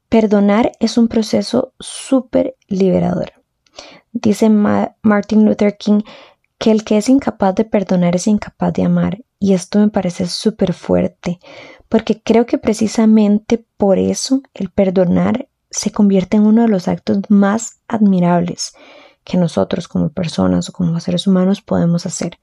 Perdonar 0.09 0.71
es 0.79 0.99
un 0.99 1.09
proceso 1.09 1.73
súper 1.81 2.55
liberador. 2.69 3.33
Dice 4.13 4.51
Martin 4.51 5.45
Luther 5.45 5.77
King 5.77 6.03
que 6.59 6.71
el 6.71 6.85
que 6.85 6.97
es 6.97 7.09
incapaz 7.09 7.57
de 7.57 7.65
perdonar 7.65 8.15
es 8.15 8.29
incapaz 8.29 8.73
de 8.73 8.85
amar. 8.85 9.19
Y 9.41 9.55
esto 9.55 9.81
me 9.81 9.89
parece 9.89 10.29
súper 10.29 10.75
fuerte, 10.75 11.41
porque 11.89 12.23
creo 12.23 12.47
que 12.47 12.59
precisamente 12.59 13.67
por 13.77 13.99
eso 13.99 14.43
el 14.55 14.71
perdonar 14.71 15.49
se 15.71 15.91
convierte 15.91 16.37
en 16.37 16.47
uno 16.47 16.63
de 16.63 16.69
los 16.69 16.87
actos 16.87 17.19
más 17.31 17.81
admirables 17.89 18.75
que 19.25 19.39
nosotros 19.39 19.89
como 19.89 20.11
personas 20.11 20.69
o 20.69 20.73
como 20.73 21.01
seres 21.01 21.27
humanos 21.27 21.63
podemos 21.63 22.07
hacer. 22.07 22.39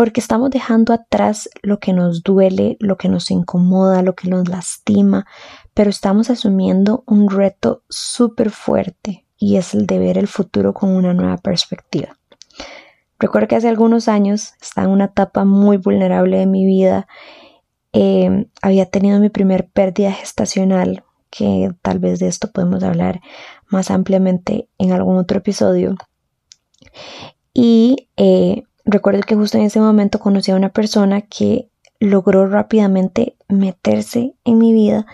Porque 0.00 0.20
estamos 0.20 0.48
dejando 0.48 0.94
atrás 0.94 1.50
lo 1.60 1.78
que 1.78 1.92
nos 1.92 2.22
duele, 2.22 2.78
lo 2.80 2.96
que 2.96 3.10
nos 3.10 3.30
incomoda, 3.30 4.00
lo 4.00 4.14
que 4.14 4.30
nos 4.30 4.48
lastima, 4.48 5.26
pero 5.74 5.90
estamos 5.90 6.30
asumiendo 6.30 7.04
un 7.06 7.28
reto 7.28 7.82
súper 7.90 8.48
fuerte 8.48 9.26
y 9.36 9.56
es 9.56 9.74
el 9.74 9.86
de 9.86 9.98
ver 9.98 10.16
el 10.16 10.26
futuro 10.26 10.72
con 10.72 10.88
una 10.88 11.12
nueva 11.12 11.36
perspectiva. 11.36 12.16
Recuerdo 13.18 13.48
que 13.48 13.56
hace 13.56 13.68
algunos 13.68 14.08
años 14.08 14.54
estaba 14.62 14.86
en 14.86 14.94
una 14.94 15.04
etapa 15.04 15.44
muy 15.44 15.76
vulnerable 15.76 16.38
de 16.38 16.46
mi 16.46 16.64
vida. 16.64 17.06
Eh, 17.92 18.46
había 18.62 18.86
tenido 18.86 19.20
mi 19.20 19.28
primer 19.28 19.68
pérdida 19.68 20.12
gestacional, 20.12 21.04
que 21.28 21.74
tal 21.82 21.98
vez 21.98 22.20
de 22.20 22.28
esto 22.28 22.50
podemos 22.50 22.82
hablar 22.84 23.20
más 23.68 23.90
ampliamente 23.90 24.66
en 24.78 24.92
algún 24.92 25.18
otro 25.18 25.36
episodio. 25.36 25.94
Y 27.52 28.08
eh, 28.16 28.62
recuerdo 28.90 29.22
que 29.22 29.36
justo 29.36 29.58
en 29.58 29.64
ese 29.64 29.80
momento 29.80 30.18
conocí 30.18 30.50
a 30.50 30.56
una 30.56 30.70
persona 30.70 31.22
que 31.22 31.70
logró 31.98 32.46
rápidamente 32.46 33.36
meterse 33.48 34.34
en 34.44 34.58
mi 34.58 34.72
vida 34.72 35.06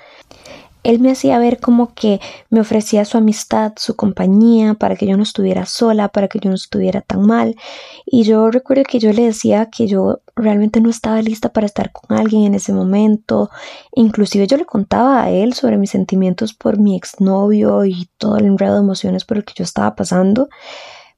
él 0.86 1.00
me 1.00 1.10
hacía 1.10 1.38
ver 1.40 1.58
como 1.58 1.94
que 1.94 2.20
me 2.48 2.60
ofrecía 2.60 3.04
su 3.04 3.18
amistad, 3.18 3.72
su 3.76 3.96
compañía, 3.96 4.74
para 4.74 4.94
que 4.94 5.06
yo 5.06 5.16
no 5.16 5.24
estuviera 5.24 5.66
sola, 5.66 6.08
para 6.08 6.28
que 6.28 6.38
yo 6.38 6.48
no 6.48 6.54
estuviera 6.54 7.00
tan 7.00 7.26
mal. 7.26 7.56
Y 8.04 8.22
yo 8.22 8.52
recuerdo 8.52 8.84
que 8.84 9.00
yo 9.00 9.12
le 9.12 9.22
decía 9.22 9.66
que 9.66 9.88
yo 9.88 10.20
realmente 10.36 10.80
no 10.80 10.88
estaba 10.88 11.20
lista 11.22 11.48
para 11.48 11.66
estar 11.66 11.90
con 11.90 12.16
alguien 12.16 12.44
en 12.44 12.54
ese 12.54 12.72
momento. 12.72 13.50
Inclusive 13.96 14.46
yo 14.46 14.56
le 14.56 14.64
contaba 14.64 15.24
a 15.24 15.30
él 15.30 15.54
sobre 15.54 15.76
mis 15.76 15.90
sentimientos 15.90 16.54
por 16.54 16.78
mi 16.78 16.96
exnovio 16.96 17.84
y 17.84 18.08
todo 18.16 18.36
el 18.36 18.46
enredo 18.46 18.74
de 18.74 18.80
emociones 18.80 19.24
por 19.24 19.38
el 19.38 19.44
que 19.44 19.54
yo 19.56 19.64
estaba 19.64 19.96
pasando. 19.96 20.48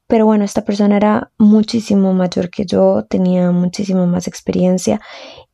Pero 0.08 0.24
bueno, 0.26 0.44
esta 0.44 0.64
persona 0.64 0.96
era 0.96 1.30
muchísimo 1.38 2.14
mayor 2.14 2.50
que 2.50 2.64
yo, 2.64 3.04
tenía 3.04 3.50
muchísimo 3.52 4.06
más 4.06 4.26
experiencia 4.26 5.00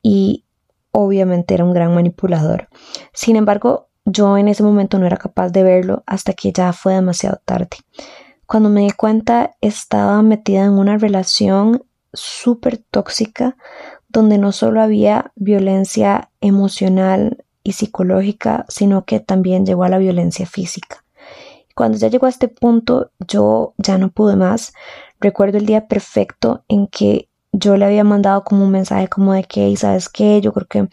y 0.00 0.44
obviamente 0.92 1.54
era 1.54 1.64
un 1.64 1.74
gran 1.74 1.92
manipulador. 1.92 2.68
Sin 3.12 3.34
embargo, 3.34 3.88
yo 4.04 4.38
en 4.38 4.48
ese 4.48 4.62
momento 4.62 4.98
no 4.98 5.06
era 5.06 5.16
capaz 5.16 5.50
de 5.50 5.64
verlo 5.64 6.04
hasta 6.06 6.34
que 6.34 6.52
ya 6.52 6.72
fue 6.72 6.94
demasiado 6.94 7.40
tarde. 7.44 7.76
Cuando 8.46 8.68
me 8.68 8.82
di 8.82 8.90
cuenta 8.92 9.56
estaba 9.60 10.22
metida 10.22 10.64
en 10.64 10.72
una 10.72 10.98
relación 10.98 11.84
súper 12.12 12.78
tóxica 12.78 13.56
donde 14.08 14.38
no 14.38 14.52
solo 14.52 14.80
había 14.80 15.32
violencia 15.34 16.30
emocional 16.40 17.44
y 17.64 17.72
psicológica, 17.72 18.66
sino 18.68 19.04
que 19.04 19.18
también 19.18 19.66
llegó 19.66 19.82
a 19.82 19.88
la 19.88 19.98
violencia 19.98 20.46
física. 20.46 21.03
Cuando 21.74 21.98
ya 21.98 22.08
llegó 22.08 22.26
a 22.26 22.30
este 22.30 22.48
punto, 22.48 23.10
yo 23.26 23.74
ya 23.78 23.98
no 23.98 24.10
pude 24.10 24.36
más. 24.36 24.72
Recuerdo 25.20 25.58
el 25.58 25.66
día 25.66 25.88
perfecto 25.88 26.64
en 26.68 26.86
que 26.86 27.28
yo 27.52 27.76
le 27.76 27.84
había 27.84 28.04
mandado 28.04 28.44
como 28.44 28.64
un 28.64 28.70
mensaje 28.70 29.08
como 29.08 29.32
de 29.32 29.44
que, 29.44 29.76
¿sabes 29.76 30.08
qué? 30.08 30.40
Yo 30.40 30.52
creo 30.52 30.66
que 30.66 30.88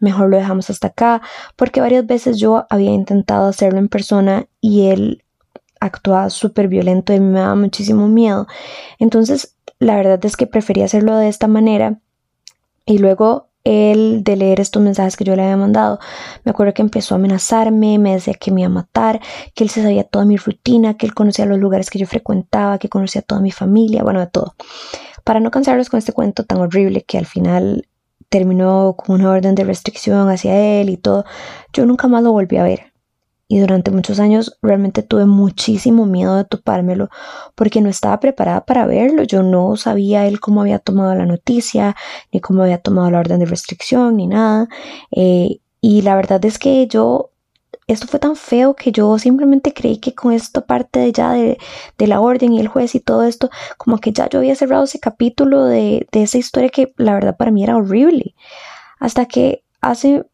mejor 0.00 0.30
lo 0.30 0.36
dejamos 0.36 0.70
hasta 0.70 0.88
acá, 0.88 1.22
porque 1.56 1.80
varias 1.80 2.06
veces 2.06 2.38
yo 2.38 2.66
había 2.70 2.92
intentado 2.92 3.48
hacerlo 3.48 3.78
en 3.78 3.88
persona 3.88 4.46
y 4.60 4.88
él 4.88 5.24
actuaba 5.80 6.30
súper 6.30 6.68
violento 6.68 7.12
y 7.12 7.20
me 7.20 7.40
daba 7.40 7.54
muchísimo 7.54 8.08
miedo. 8.08 8.46
Entonces, 8.98 9.56
la 9.78 9.96
verdad 9.96 10.24
es 10.24 10.36
que 10.36 10.46
prefería 10.46 10.86
hacerlo 10.86 11.16
de 11.16 11.28
esta 11.28 11.48
manera 11.48 12.00
y 12.86 12.98
luego 12.98 13.45
él 13.66 14.22
de 14.22 14.36
leer 14.36 14.60
estos 14.60 14.82
mensajes 14.82 15.16
que 15.16 15.24
yo 15.24 15.36
le 15.36 15.42
había 15.42 15.56
mandado, 15.56 15.98
me 16.44 16.50
acuerdo 16.50 16.72
que 16.72 16.82
empezó 16.82 17.14
a 17.14 17.18
amenazarme, 17.18 17.98
me 17.98 18.14
decía 18.14 18.34
que 18.34 18.50
me 18.50 18.62
iba 18.62 18.68
a 18.68 18.70
matar, 18.70 19.20
que 19.54 19.64
él 19.64 19.70
se 19.70 19.82
sabía 19.82 20.04
toda 20.04 20.24
mi 20.24 20.36
rutina, 20.36 20.96
que 20.96 21.06
él 21.06 21.14
conocía 21.14 21.46
los 21.46 21.58
lugares 21.58 21.90
que 21.90 21.98
yo 21.98 22.06
frecuentaba, 22.06 22.78
que 22.78 22.88
conocía 22.88 23.22
toda 23.22 23.40
mi 23.40 23.50
familia, 23.50 24.02
bueno, 24.02 24.20
de 24.20 24.28
todo. 24.28 24.54
Para 25.24 25.40
no 25.40 25.50
cansarlos 25.50 25.90
con 25.90 25.98
este 25.98 26.12
cuento 26.12 26.44
tan 26.44 26.58
horrible 26.58 27.02
que 27.02 27.18
al 27.18 27.26
final 27.26 27.88
terminó 28.28 28.94
con 28.96 29.20
una 29.20 29.30
orden 29.30 29.54
de 29.54 29.64
restricción 29.64 30.28
hacia 30.30 30.80
él 30.80 30.90
y 30.90 30.96
todo, 30.96 31.24
yo 31.72 31.86
nunca 31.86 32.08
más 32.08 32.22
lo 32.22 32.32
volví 32.32 32.56
a 32.56 32.62
ver. 32.62 32.95
Y 33.48 33.60
durante 33.60 33.92
muchos 33.92 34.18
años 34.18 34.58
realmente 34.60 35.02
tuve 35.02 35.24
muchísimo 35.26 36.04
miedo 36.04 36.36
de 36.36 36.44
topármelo 36.44 37.10
porque 37.54 37.80
no 37.80 37.88
estaba 37.88 38.18
preparada 38.18 38.64
para 38.64 38.86
verlo. 38.86 39.22
Yo 39.22 39.42
no 39.42 39.76
sabía 39.76 40.26
él 40.26 40.40
cómo 40.40 40.62
había 40.62 40.80
tomado 40.80 41.14
la 41.14 41.26
noticia, 41.26 41.94
ni 42.32 42.40
cómo 42.40 42.62
había 42.64 42.78
tomado 42.78 43.10
la 43.10 43.20
orden 43.20 43.38
de 43.38 43.46
restricción, 43.46 44.16
ni 44.16 44.26
nada. 44.26 44.68
Eh, 45.12 45.60
y 45.80 46.02
la 46.02 46.16
verdad 46.16 46.44
es 46.44 46.58
que 46.58 46.88
yo 46.88 47.30
esto 47.86 48.08
fue 48.08 48.18
tan 48.18 48.34
feo 48.34 48.74
que 48.74 48.90
yo 48.90 49.16
simplemente 49.18 49.72
creí 49.72 49.98
que 49.98 50.14
con 50.14 50.32
esto 50.32 50.66
parte 50.66 50.98
de 50.98 51.12
ya 51.12 51.32
de, 51.32 51.56
la 51.98 52.20
orden 52.20 52.52
y 52.52 52.58
el 52.60 52.68
juez 52.68 52.94
y 52.96 53.00
todo 53.00 53.22
esto, 53.22 53.48
como 53.76 53.98
que 53.98 54.12
ya 54.12 54.28
yo 54.28 54.40
había 54.40 54.56
cerrado 54.56 54.84
ese 54.84 54.98
capítulo 54.98 55.64
de, 55.64 56.08
de 56.10 56.22
esa 56.22 56.38
historia 56.38 56.68
que 56.68 56.92
la 56.96 57.14
verdad 57.14 57.36
para 57.36 57.52
mí 57.52 57.62
era 57.62 57.76
horrible. 57.76 58.34
Hasta 58.98 59.26
que 59.26 59.62
hace 59.80 60.24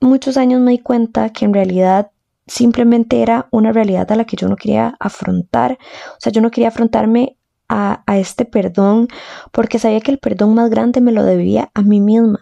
muchos 0.00 0.36
años 0.36 0.60
me 0.60 0.72
di 0.72 0.78
cuenta 0.78 1.30
que 1.30 1.44
en 1.44 1.54
realidad 1.54 2.10
simplemente 2.48 3.22
era 3.22 3.48
una 3.50 3.72
realidad 3.72 4.10
a 4.10 4.16
la 4.16 4.24
que 4.24 4.36
yo 4.36 4.48
no 4.48 4.56
quería 4.56 4.96
afrontar. 4.98 5.78
O 6.12 6.20
sea, 6.20 6.32
yo 6.32 6.40
no 6.40 6.50
quería 6.50 6.68
afrontarme 6.68 7.36
a, 7.68 8.02
a, 8.06 8.18
este 8.18 8.44
perdón 8.44 9.08
porque 9.52 9.78
sabía 9.78 10.00
que 10.00 10.10
el 10.10 10.18
perdón 10.18 10.54
más 10.54 10.70
grande 10.70 11.00
me 11.00 11.12
lo 11.12 11.22
debía 11.24 11.70
a 11.74 11.82
mí 11.82 12.00
misma. 12.00 12.40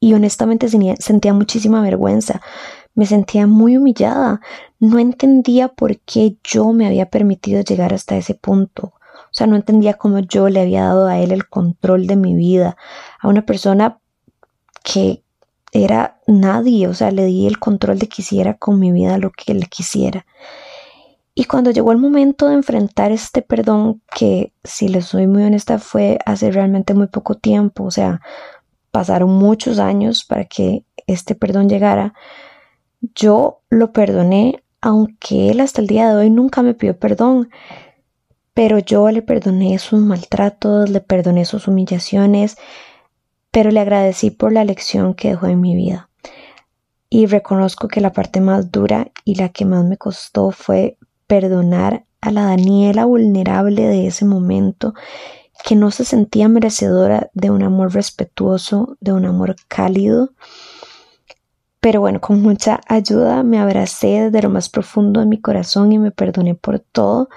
Y 0.00 0.14
honestamente 0.14 0.66
sentía 0.98 1.34
muchísima 1.34 1.82
vergüenza. 1.82 2.40
Me 2.94 3.04
sentía 3.04 3.46
muy 3.46 3.76
humillada. 3.76 4.40
No 4.78 4.98
entendía 4.98 5.68
por 5.68 5.98
qué 6.00 6.38
yo 6.42 6.72
me 6.72 6.86
había 6.86 7.10
permitido 7.10 7.62
llegar 7.62 7.92
hasta 7.92 8.16
ese 8.16 8.34
punto. 8.34 8.94
O 9.30 9.32
sea, 9.32 9.46
no 9.46 9.56
entendía 9.56 9.94
cómo 9.94 10.18
yo 10.20 10.48
le 10.48 10.60
había 10.60 10.84
dado 10.84 11.06
a 11.06 11.18
él 11.18 11.32
el 11.32 11.48
control 11.48 12.06
de 12.06 12.16
mi 12.16 12.34
vida. 12.34 12.76
A 13.20 13.28
una 13.28 13.42
persona 13.46 13.98
que 14.82 15.22
era 15.72 16.20
nadie. 16.26 16.88
O 16.88 16.94
sea, 16.94 17.10
le 17.10 17.24
di 17.24 17.46
el 17.46 17.58
control 17.58 17.98
de 17.98 18.08
que 18.08 18.22
hiciera 18.22 18.54
con 18.54 18.78
mi 18.78 18.92
vida 18.92 19.18
lo 19.18 19.30
que 19.30 19.52
él 19.52 19.68
quisiera. 19.68 20.26
Y 21.34 21.44
cuando 21.44 21.70
llegó 21.70 21.92
el 21.92 21.98
momento 21.98 22.48
de 22.48 22.54
enfrentar 22.54 23.12
este 23.12 23.40
perdón, 23.40 24.02
que 24.14 24.52
si 24.64 24.88
les 24.88 25.06
soy 25.06 25.26
muy 25.26 25.44
honesta 25.44 25.78
fue 25.78 26.18
hace 26.26 26.50
realmente 26.50 26.92
muy 26.92 27.06
poco 27.06 27.36
tiempo, 27.36 27.84
o 27.84 27.90
sea, 27.90 28.20
pasaron 28.90 29.30
muchos 29.30 29.78
años 29.78 30.24
para 30.24 30.44
que 30.44 30.84
este 31.06 31.34
perdón 31.34 31.68
llegara, 31.68 32.14
yo 33.14 33.62
lo 33.70 33.92
perdoné, 33.92 34.62
aunque 34.80 35.50
él 35.50 35.60
hasta 35.60 35.80
el 35.80 35.86
día 35.86 36.10
de 36.10 36.16
hoy 36.16 36.30
nunca 36.30 36.62
me 36.62 36.74
pidió 36.74 36.98
perdón, 36.98 37.48
pero 38.52 38.78
yo 38.78 39.10
le 39.10 39.22
perdoné 39.22 39.78
sus 39.78 40.00
maltratos, 40.00 40.90
le 40.90 41.00
perdoné 41.00 41.44
sus 41.44 41.68
humillaciones, 41.68 42.58
pero 43.50 43.70
le 43.70 43.80
agradecí 43.80 44.30
por 44.30 44.52
la 44.52 44.64
lección 44.64 45.14
que 45.14 45.28
dejó 45.28 45.46
en 45.46 45.60
mi 45.60 45.74
vida. 45.74 46.08
Y 47.08 47.26
reconozco 47.26 47.88
que 47.88 48.00
la 48.00 48.12
parte 48.12 48.40
más 48.40 48.70
dura 48.70 49.10
y 49.24 49.34
la 49.34 49.48
que 49.48 49.64
más 49.64 49.84
me 49.84 49.96
costó 49.96 50.52
fue 50.52 50.96
perdonar 51.26 52.04
a 52.20 52.30
la 52.30 52.44
Daniela 52.44 53.04
vulnerable 53.04 53.82
de 53.82 54.06
ese 54.06 54.24
momento 54.24 54.94
que 55.64 55.76
no 55.76 55.90
se 55.90 56.04
sentía 56.04 56.48
merecedora 56.48 57.30
de 57.34 57.50
un 57.50 57.62
amor 57.62 57.92
respetuoso, 57.92 58.96
de 59.00 59.12
un 59.12 59.26
amor 59.26 59.56
cálido, 59.68 60.32
pero 61.80 62.00
bueno, 62.00 62.20
con 62.20 62.42
mucha 62.42 62.80
ayuda 62.86 63.42
me 63.42 63.58
abracé 63.58 64.24
desde 64.24 64.42
lo 64.42 64.50
más 64.50 64.68
profundo 64.68 65.20
de 65.20 65.26
mi 65.26 65.40
corazón 65.40 65.92
y 65.92 65.98
me 65.98 66.10
perdoné 66.10 66.54
por 66.54 66.78
todo, 66.78 67.30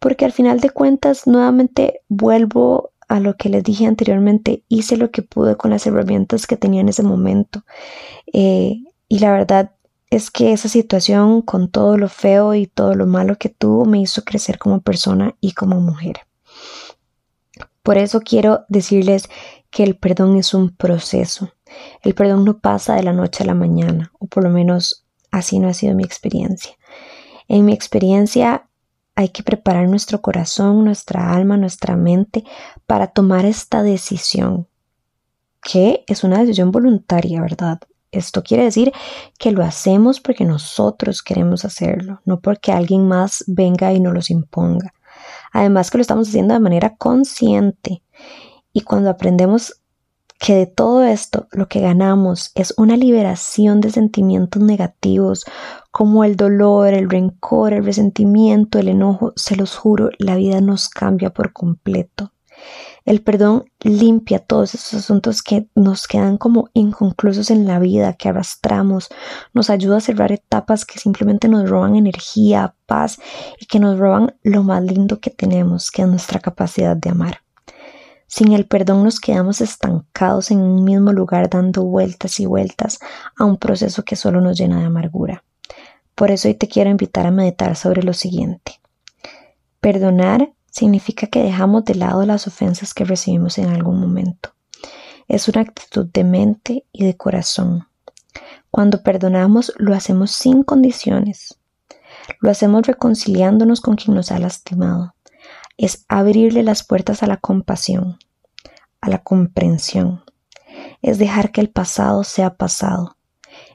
porque 0.00 0.24
al 0.24 0.32
final 0.32 0.60
de 0.60 0.70
cuentas 0.70 1.26
nuevamente 1.26 2.00
vuelvo 2.08 2.90
a 3.08 3.20
lo 3.20 3.36
que 3.36 3.48
les 3.48 3.62
dije 3.62 3.86
anteriormente, 3.86 4.64
hice 4.68 4.96
lo 4.96 5.10
que 5.10 5.22
pude 5.22 5.56
con 5.56 5.70
las 5.70 5.86
herramientas 5.86 6.46
que 6.46 6.56
tenía 6.56 6.80
en 6.80 6.88
ese 6.88 7.02
momento. 7.02 7.64
Eh, 8.32 8.82
y 9.08 9.18
la 9.20 9.32
verdad 9.32 9.72
es 10.10 10.30
que 10.30 10.52
esa 10.52 10.68
situación, 10.68 11.42
con 11.42 11.70
todo 11.70 11.96
lo 11.96 12.08
feo 12.08 12.54
y 12.54 12.66
todo 12.66 12.94
lo 12.94 13.06
malo 13.06 13.36
que 13.38 13.48
tuvo, 13.48 13.84
me 13.84 14.00
hizo 14.00 14.24
crecer 14.24 14.58
como 14.58 14.80
persona 14.80 15.34
y 15.40 15.52
como 15.52 15.80
mujer. 15.80 16.20
Por 17.82 17.98
eso 17.98 18.20
quiero 18.20 18.64
decirles 18.68 19.28
que 19.70 19.84
el 19.84 19.96
perdón 19.96 20.36
es 20.36 20.54
un 20.54 20.70
proceso. 20.70 21.52
El 22.02 22.14
perdón 22.14 22.44
no 22.44 22.58
pasa 22.58 22.94
de 22.94 23.02
la 23.02 23.12
noche 23.12 23.44
a 23.44 23.46
la 23.46 23.54
mañana, 23.54 24.12
o 24.18 24.26
por 24.26 24.42
lo 24.42 24.50
menos 24.50 25.04
así 25.30 25.58
no 25.58 25.68
ha 25.68 25.74
sido 25.74 25.94
mi 25.94 26.02
experiencia. 26.04 26.72
En 27.48 27.64
mi 27.64 27.72
experiencia 27.72 28.65
hay 29.16 29.30
que 29.30 29.42
preparar 29.42 29.88
nuestro 29.88 30.20
corazón, 30.20 30.84
nuestra 30.84 31.32
alma, 31.32 31.56
nuestra 31.56 31.96
mente 31.96 32.44
para 32.86 33.08
tomar 33.08 33.46
esta 33.46 33.82
decisión, 33.82 34.68
que 35.62 36.04
es 36.06 36.22
una 36.22 36.38
decisión 36.38 36.70
voluntaria, 36.70 37.40
¿verdad? 37.40 37.80
Esto 38.12 38.42
quiere 38.42 38.64
decir 38.64 38.92
que 39.38 39.52
lo 39.52 39.64
hacemos 39.64 40.20
porque 40.20 40.44
nosotros 40.44 41.22
queremos 41.22 41.64
hacerlo, 41.64 42.20
no 42.24 42.40
porque 42.40 42.72
alguien 42.72 43.08
más 43.08 43.42
venga 43.46 43.92
y 43.92 44.00
nos 44.00 44.14
los 44.14 44.30
imponga. 44.30 44.92
Además 45.52 45.90
que 45.90 45.98
lo 45.98 46.02
estamos 46.02 46.28
haciendo 46.28 46.54
de 46.54 46.60
manera 46.60 46.96
consciente. 46.96 48.02
Y 48.72 48.82
cuando 48.82 49.08
aprendemos 49.08 49.80
que 50.38 50.54
de 50.54 50.66
todo 50.66 51.02
esto 51.04 51.48
lo 51.50 51.68
que 51.68 51.80
ganamos 51.80 52.52
es 52.54 52.74
una 52.76 52.96
liberación 52.96 53.80
de 53.80 53.90
sentimientos 53.90 54.62
negativos 54.62 55.46
como 55.96 56.24
el 56.24 56.36
dolor, 56.36 56.92
el 56.92 57.08
rencor, 57.08 57.72
el 57.72 57.82
resentimiento, 57.82 58.78
el 58.78 58.88
enojo, 58.88 59.32
se 59.34 59.56
los 59.56 59.76
juro, 59.76 60.10
la 60.18 60.36
vida 60.36 60.60
nos 60.60 60.90
cambia 60.90 61.30
por 61.30 61.54
completo. 61.54 62.34
El 63.06 63.22
perdón 63.22 63.64
limpia 63.80 64.40
todos 64.40 64.74
esos 64.74 64.92
asuntos 64.92 65.42
que 65.42 65.70
nos 65.74 66.06
quedan 66.06 66.36
como 66.36 66.68
inconclusos 66.74 67.50
en 67.50 67.66
la 67.66 67.78
vida, 67.78 68.12
que 68.12 68.28
arrastramos, 68.28 69.08
nos 69.54 69.70
ayuda 69.70 69.96
a 69.96 70.00
cerrar 70.02 70.32
etapas 70.32 70.84
que 70.84 70.98
simplemente 70.98 71.48
nos 71.48 71.66
roban 71.66 71.96
energía, 71.96 72.74
paz 72.84 73.18
y 73.58 73.64
que 73.64 73.80
nos 73.80 73.98
roban 73.98 74.36
lo 74.42 74.64
más 74.64 74.82
lindo 74.82 75.18
que 75.18 75.30
tenemos, 75.30 75.90
que 75.90 76.02
es 76.02 76.08
nuestra 76.08 76.40
capacidad 76.40 76.94
de 76.94 77.08
amar. 77.08 77.40
Sin 78.26 78.52
el 78.52 78.66
perdón 78.66 79.02
nos 79.02 79.18
quedamos 79.18 79.62
estancados 79.62 80.50
en 80.50 80.60
un 80.60 80.84
mismo 80.84 81.14
lugar 81.14 81.48
dando 81.48 81.84
vueltas 81.84 82.38
y 82.38 82.44
vueltas 82.44 82.98
a 83.38 83.46
un 83.46 83.56
proceso 83.56 84.04
que 84.04 84.14
solo 84.14 84.42
nos 84.42 84.58
llena 84.58 84.80
de 84.80 84.84
amargura. 84.84 85.45
Por 86.16 86.32
eso 86.32 86.48
hoy 86.48 86.54
te 86.54 86.66
quiero 86.66 86.90
invitar 86.90 87.26
a 87.26 87.30
meditar 87.30 87.76
sobre 87.76 88.02
lo 88.02 88.12
siguiente. 88.12 88.80
Perdonar 89.78 90.52
significa 90.68 91.28
que 91.28 91.44
dejamos 91.44 91.84
de 91.84 91.94
lado 91.94 92.26
las 92.26 92.48
ofensas 92.48 92.92
que 92.92 93.04
recibimos 93.04 93.58
en 93.58 93.68
algún 93.68 94.00
momento. 94.00 94.52
Es 95.28 95.46
una 95.46 95.60
actitud 95.60 96.06
de 96.06 96.24
mente 96.24 96.84
y 96.90 97.04
de 97.04 97.16
corazón. 97.16 97.86
Cuando 98.72 99.04
perdonamos 99.04 99.72
lo 99.76 99.94
hacemos 99.94 100.32
sin 100.32 100.64
condiciones. 100.64 101.56
Lo 102.40 102.50
hacemos 102.50 102.84
reconciliándonos 102.84 103.80
con 103.80 103.94
quien 103.94 104.16
nos 104.16 104.32
ha 104.32 104.40
lastimado 104.40 105.14
es 105.76 106.04
abrirle 106.08 106.62
las 106.62 106.84
puertas 106.84 107.22
a 107.22 107.26
la 107.26 107.36
compasión, 107.36 108.18
a 109.00 109.10
la 109.10 109.22
comprensión. 109.22 110.24
Es 111.02 111.18
dejar 111.18 111.52
que 111.52 111.60
el 111.60 111.70
pasado 111.70 112.24
sea 112.24 112.54
pasado. 112.56 113.16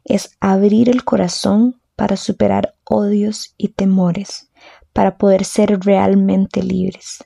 Es 0.03 0.35
abrir 0.39 0.89
el 0.89 1.03
corazón 1.03 1.79
para 2.01 2.17
superar 2.17 2.73
odios 2.83 3.53
y 3.59 3.67
temores, 3.67 4.49
para 4.91 5.19
poder 5.19 5.45
ser 5.45 5.81
realmente 5.81 6.63
libres. 6.63 7.23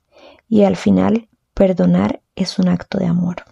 Y 0.50 0.63
al 0.63 0.75
final, 0.75 1.29
perdonar 1.53 2.22
es 2.36 2.60
un 2.60 2.67
acto 2.67 2.98
de 2.98 3.05
amor. 3.05 3.46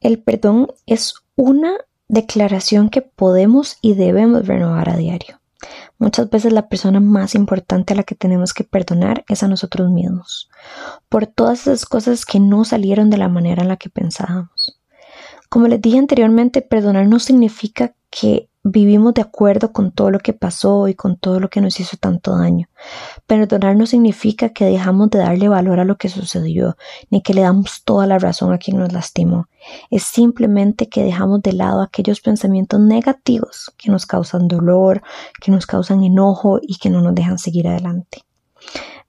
El 0.00 0.22
perdón 0.22 0.68
es 0.86 1.14
una 1.34 1.72
declaración 2.06 2.88
que 2.88 3.02
podemos 3.02 3.78
y 3.82 3.94
debemos 3.94 4.46
renovar 4.46 4.90
a 4.90 4.96
diario. 4.96 5.40
Muchas 5.98 6.30
veces 6.30 6.52
la 6.52 6.68
persona 6.68 7.00
más 7.00 7.34
importante 7.34 7.92
a 7.92 7.96
la 7.96 8.04
que 8.04 8.14
tenemos 8.14 8.54
que 8.54 8.62
perdonar 8.62 9.24
es 9.28 9.42
a 9.42 9.48
nosotros 9.48 9.90
mismos, 9.90 10.48
por 11.08 11.26
todas 11.26 11.62
esas 11.62 11.84
cosas 11.84 12.24
que 12.24 12.38
no 12.38 12.64
salieron 12.64 13.10
de 13.10 13.18
la 13.18 13.28
manera 13.28 13.62
en 13.62 13.68
la 13.70 13.76
que 13.76 13.90
pensábamos. 13.90 14.80
Como 15.48 15.66
les 15.66 15.82
dije 15.82 15.98
anteriormente, 15.98 16.62
perdonar 16.62 17.08
no 17.08 17.18
significa 17.18 17.96
que 18.08 18.48
vivimos 18.64 19.12
de 19.12 19.20
acuerdo 19.20 19.72
con 19.72 19.92
todo 19.92 20.10
lo 20.10 20.18
que 20.18 20.32
pasó 20.32 20.88
y 20.88 20.94
con 20.94 21.18
todo 21.18 21.38
lo 21.38 21.50
que 21.50 21.60
nos 21.60 21.78
hizo 21.78 21.98
tanto 21.98 22.36
daño. 22.36 22.68
Perdonar 23.26 23.76
no 23.76 23.84
significa 23.84 24.48
que 24.48 24.64
dejamos 24.64 25.10
de 25.10 25.18
darle 25.18 25.48
valor 25.48 25.80
a 25.80 25.84
lo 25.84 25.96
que 25.96 26.08
sucedió, 26.08 26.76
ni 27.10 27.22
que 27.22 27.34
le 27.34 27.42
damos 27.42 27.84
toda 27.84 28.06
la 28.06 28.18
razón 28.18 28.54
a 28.54 28.58
quien 28.58 28.78
nos 28.78 28.92
lastimó. 28.92 29.48
Es 29.90 30.04
simplemente 30.04 30.88
que 30.88 31.04
dejamos 31.04 31.42
de 31.42 31.52
lado 31.52 31.82
aquellos 31.82 32.20
pensamientos 32.22 32.80
negativos 32.80 33.70
que 33.76 33.90
nos 33.90 34.06
causan 34.06 34.48
dolor, 34.48 35.02
que 35.40 35.50
nos 35.50 35.66
causan 35.66 36.02
enojo 36.02 36.58
y 36.62 36.78
que 36.78 36.88
no 36.88 37.02
nos 37.02 37.14
dejan 37.14 37.38
seguir 37.38 37.68
adelante. 37.68 38.22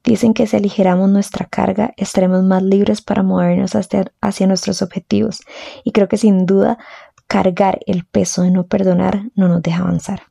Dicen 0.06 0.36
que 0.36 0.46
si 0.46 0.56
aligeramos 0.56 1.10
nuestra 1.10 1.48
carga, 1.48 1.94
estaremos 1.98 2.44
más 2.44 2.62
libres 2.62 3.02
para 3.02 3.24
movernos 3.24 3.74
hacia, 3.76 4.12
hacia 4.22 4.46
nuestros 4.46 4.84
objetivos. 4.84 5.42
Y 5.84 5.94
creo 5.94 6.08
que 6.08 6.18
sin 6.18 6.46
duda 6.46 6.78
cargar 7.28 7.80
el 7.86 8.06
peso 8.06 8.44
de 8.44 8.52
no 8.52 8.68
perdonar 8.68 9.24
no 9.36 9.48
nos 9.48 9.62
deja 9.62 9.82
avanzar. 9.84 10.24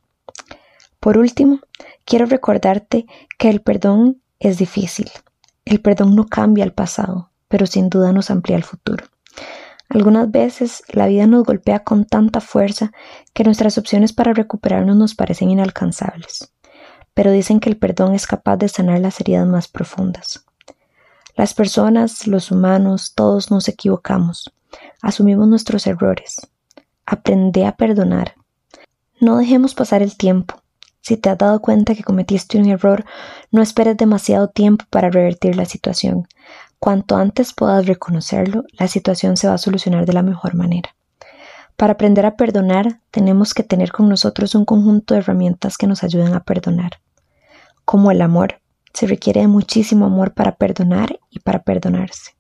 Por 1.01 1.19
último, 1.19 1.61
quiero 2.05 2.27
recordarte 2.27 3.07
que 3.39 3.51
el 3.51 3.61
perdón 3.61 4.23
es 4.41 4.59
difícil. 4.59 5.11
El 5.65 5.81
perdón 5.81 6.15
no 6.15 6.27
cambia 6.27 6.65
el 6.65 6.73
pasado, 6.73 7.31
pero 7.49 7.67
sin 7.67 7.89
duda 7.89 8.13
nos 8.13 8.31
amplía 8.31 8.57
el 8.57 8.65
futuro. 8.65 9.05
Algunas 9.89 10.31
veces 10.31 10.83
la 10.89 11.07
vida 11.07 11.27
nos 11.27 11.45
golpea 11.45 11.85
con 11.85 12.05
tanta 12.05 12.41
fuerza 12.41 12.93
que 13.33 13.45
nuestras 13.45 13.79
opciones 13.79 14.13
para 14.13 14.33
recuperarnos 14.33 14.97
nos 14.97 15.15
parecen 15.15 15.51
inalcanzables, 15.51 16.53
pero 17.13 17.31
dicen 17.31 17.61
que 17.61 17.69
el 17.69 17.77
perdón 17.77 18.15
es 18.15 18.27
capaz 18.27 18.57
de 18.57 18.69
sanar 18.69 19.01
las 19.01 19.21
heridas 19.21 19.47
más 19.47 19.69
profundas. 19.69 20.45
Las 21.37 21.55
personas, 21.55 22.27
los 22.27 22.51
humanos, 22.51 23.13
todos 23.15 23.51
nos 23.51 23.69
equivocamos, 23.69 24.53
asumimos 25.03 25.49
nuestros 25.49 25.87
errores, 25.87 26.49
Aprende 27.07 27.67
a 27.67 27.77
perdonar. 27.77 28.35
No 29.21 29.37
dejemos 29.37 29.75
pasar 29.75 30.03
el 30.03 30.17
tiempo. 30.17 30.63
Si 31.01 31.17
te 31.19 31.29
has 31.29 31.37
dado 31.37 31.61
cuenta 31.61 31.95
que 31.95 32.03
cometiste 32.03 32.59
un 32.59 32.67
error, 32.67 33.05
no 33.51 33.61
esperes 33.61 33.97
demasiado 33.97 34.49
tiempo 34.49 34.87
para 34.89 35.11
revertir 35.11 35.55
la 35.55 35.67
situación. 35.67 36.27
Cuanto 36.79 37.17
antes 37.17 37.53
puedas 37.53 37.87
reconocerlo, 37.87 38.65
la 38.79 38.89
situación 38.89 39.37
se 39.37 39.49
va 39.49 39.55
a 39.55 39.59
solucionar 39.59 40.07
de 40.07 40.15
la 40.15 40.23
mejor 40.23 40.55
manera. 40.55 40.95
Para 41.77 41.95
aprender 41.95 42.25
a 42.25 42.37
perdonar, 42.37 43.01
tenemos 43.11 43.53
que 43.53 43.65
tener 43.65 43.93
con 43.93 44.09
nosotros 44.09 44.55
un 44.55 44.65
conjunto 44.65 45.15
de 45.15 45.21
herramientas 45.21 45.77
que 45.77 45.87
nos 45.87 46.05
ayuden 46.05 46.33
a 46.35 46.45
perdonar. 46.45 47.01
Como 47.85 48.11
el 48.11 48.23
amor, 48.23 48.61
se 48.95 49.07
requiere 49.07 49.41
de 49.41 49.49
muchísimo 49.49 50.07
amor 50.07 50.33
para 50.33 50.57
perdonar 50.57 51.19
y 51.31 51.41
para 51.41 51.63
perdonarse. 51.63 52.37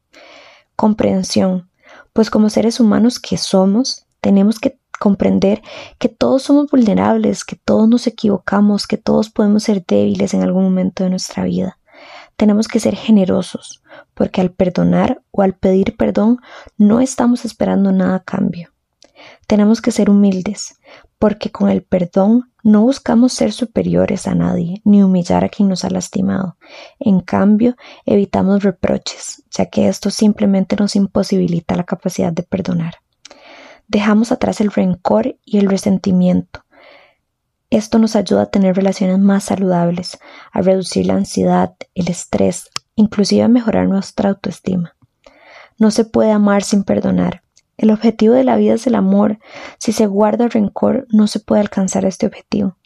Comprensión, 0.76 1.68
pues 2.12 2.30
como 2.30 2.48
seres 2.48 2.80
humanos 2.80 3.18
que 3.18 3.36
somos, 3.36 4.03
tenemos 4.24 4.58
que 4.58 4.78
comprender 4.98 5.60
que 5.98 6.08
todos 6.08 6.44
somos 6.44 6.70
vulnerables, 6.70 7.44
que 7.44 7.56
todos 7.56 7.86
nos 7.86 8.06
equivocamos, 8.06 8.86
que 8.86 8.96
todos 8.96 9.28
podemos 9.28 9.64
ser 9.64 9.84
débiles 9.86 10.32
en 10.32 10.42
algún 10.42 10.64
momento 10.64 11.04
de 11.04 11.10
nuestra 11.10 11.44
vida. 11.44 11.78
Tenemos 12.38 12.66
que 12.66 12.80
ser 12.80 12.96
generosos, 12.96 13.82
porque 14.14 14.40
al 14.40 14.50
perdonar 14.50 15.20
o 15.30 15.42
al 15.42 15.52
pedir 15.52 15.94
perdón 15.98 16.38
no 16.78 17.02
estamos 17.02 17.44
esperando 17.44 17.92
nada 17.92 18.14
a 18.14 18.24
cambio. 18.24 18.70
Tenemos 19.46 19.82
que 19.82 19.90
ser 19.90 20.08
humildes, 20.08 20.78
porque 21.18 21.50
con 21.50 21.68
el 21.68 21.82
perdón 21.82 22.50
no 22.62 22.80
buscamos 22.80 23.34
ser 23.34 23.52
superiores 23.52 24.26
a 24.26 24.34
nadie, 24.34 24.80
ni 24.84 25.02
humillar 25.02 25.44
a 25.44 25.50
quien 25.50 25.68
nos 25.68 25.84
ha 25.84 25.90
lastimado. 25.90 26.56
En 26.98 27.20
cambio, 27.20 27.76
evitamos 28.06 28.62
reproches, 28.62 29.42
ya 29.50 29.66
que 29.66 29.86
esto 29.86 30.08
simplemente 30.08 30.76
nos 30.76 30.96
imposibilita 30.96 31.76
la 31.76 31.84
capacidad 31.84 32.32
de 32.32 32.42
perdonar. 32.42 33.03
Dejamos 33.88 34.32
atrás 34.32 34.60
el 34.60 34.70
rencor 34.70 35.36
y 35.44 35.58
el 35.58 35.68
resentimiento. 35.68 36.64
Esto 37.70 37.98
nos 37.98 38.16
ayuda 38.16 38.42
a 38.42 38.50
tener 38.50 38.76
relaciones 38.76 39.18
más 39.18 39.44
saludables, 39.44 40.18
a 40.52 40.62
reducir 40.62 41.06
la 41.06 41.14
ansiedad, 41.14 41.74
el 41.94 42.08
estrés, 42.08 42.70
inclusive 42.94 43.42
a 43.42 43.48
mejorar 43.48 43.88
nuestra 43.88 44.30
autoestima. 44.30 44.94
No 45.78 45.90
se 45.90 46.04
puede 46.04 46.30
amar 46.30 46.62
sin 46.62 46.84
perdonar. 46.84 47.42
El 47.76 47.90
objetivo 47.90 48.34
de 48.34 48.44
la 48.44 48.56
vida 48.56 48.74
es 48.74 48.86
el 48.86 48.94
amor. 48.94 49.38
Si 49.78 49.92
se 49.92 50.06
guarda 50.06 50.48
rencor, 50.48 51.06
no 51.10 51.26
se 51.26 51.40
puede 51.40 51.62
alcanzar 51.62 52.04
este 52.04 52.26
objetivo. 52.26 52.76